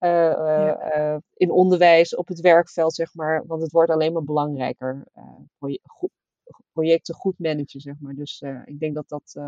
[0.00, 0.76] Eh, eh, Ja.
[0.78, 3.46] eh, in onderwijs, op het werkveld, zeg maar.
[3.46, 5.04] Want het wordt alleen maar belangrijker.
[5.58, 6.10] proje- goed-
[6.72, 8.14] projecten goed managen, zeg maar.
[8.14, 9.40] Dus ik denk dat dat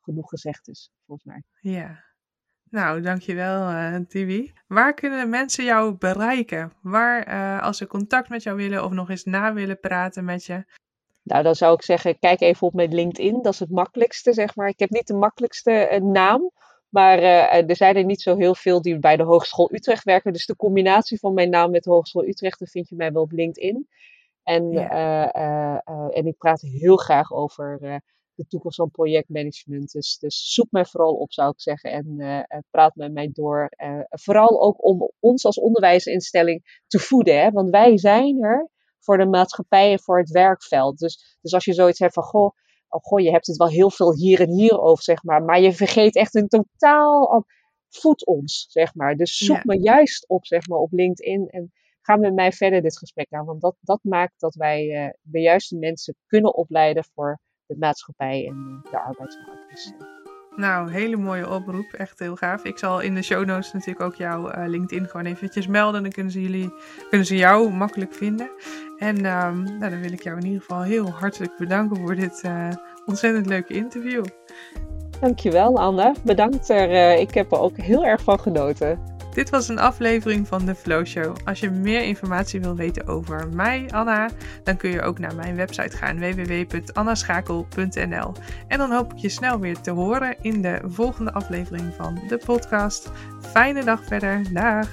[0.00, 1.42] genoeg gezegd is, volgens mij.
[1.72, 2.06] ja.
[2.70, 4.52] Nou, dankjewel, eh Tibi.
[4.66, 6.72] Waar kunnen mensen jou bereiken?
[6.82, 10.64] Waar, als ze contact met jou willen of nog eens na willen praten met je?
[11.22, 13.42] Nou, dan zou ik zeggen, kijk even op mijn LinkedIn.
[13.42, 14.68] Dat is het makkelijkste, zeg maar.
[14.68, 16.50] Ik heb niet de makkelijkste naam.
[16.88, 20.32] Maar eh, er zijn er niet zo heel veel die bij de Hogeschool Utrecht werken.
[20.32, 23.22] Dus de combinatie van mijn naam met de Hogeschool Utrecht, dan vind je mij wel
[23.22, 23.88] op LinkedIn.
[24.42, 24.88] En, Ja.
[25.32, 27.78] eh, eh, en ik praat heel graag over
[28.34, 29.92] de toekomst van projectmanagement.
[29.92, 31.90] Dus, dus zoek mij vooral op, zou ik zeggen.
[31.90, 33.68] En praat met mij door.
[34.08, 37.40] Vooral ook om ons als onderwijsinstelling te voeden.
[37.40, 37.50] Hè?
[37.50, 38.68] Want wij zijn er
[38.98, 40.98] voor de maatschappij en voor het werkveld.
[40.98, 42.50] Dus, dus als je zoiets hebt van, goh,
[42.88, 45.42] oh, goh, je hebt het wel heel veel hier en hier over, zeg maar.
[45.42, 47.44] Maar je vergeet echt een totaal,
[47.88, 49.16] voed ons, zeg maar.
[49.16, 49.62] Dus zoek Ja.
[49.64, 51.48] me juist op, zeg maar, op LinkedIn.
[51.48, 53.44] En ga met mij verder dit gesprek aan.
[53.44, 58.46] Want dat, dat maakt dat wij eh, de juiste mensen kunnen opleiden voor de maatschappij
[58.46, 60.17] en eh, de arbeidsmarkt.
[60.56, 61.92] Nou, hele mooie oproep.
[61.92, 62.64] Echt heel gaaf.
[62.64, 66.02] Ik zal in de show notes natuurlijk ook jouw eh, LinkedIn gewoon eventjes melden.
[66.02, 66.72] Dan kunnen ze, jullie,
[67.08, 68.50] kunnen ze jou makkelijk vinden.
[68.96, 72.40] En ehm, nou, dan wil ik jou in ieder geval heel hartelijk bedanken voor dit
[72.42, 72.68] eh,
[73.06, 74.24] ontzettend leuke interview.
[75.20, 76.14] dankjewel, Anne.
[76.22, 76.68] Bedankt.
[76.68, 79.17] Er, eh, ik heb er ook heel erg van genoten.
[79.38, 81.36] Dit was een aflevering van de Flow Show.
[81.44, 84.30] Als je meer informatie wil weten over mij, Anna,
[84.64, 88.32] dan kun je ook naar mijn website gaan www.annaschakel.nl.
[88.68, 92.40] En dan hoop ik je snel weer te horen in de volgende aflevering van de
[92.44, 93.10] podcast.
[93.40, 94.52] Fijne dag verder.
[94.52, 94.88] Dag!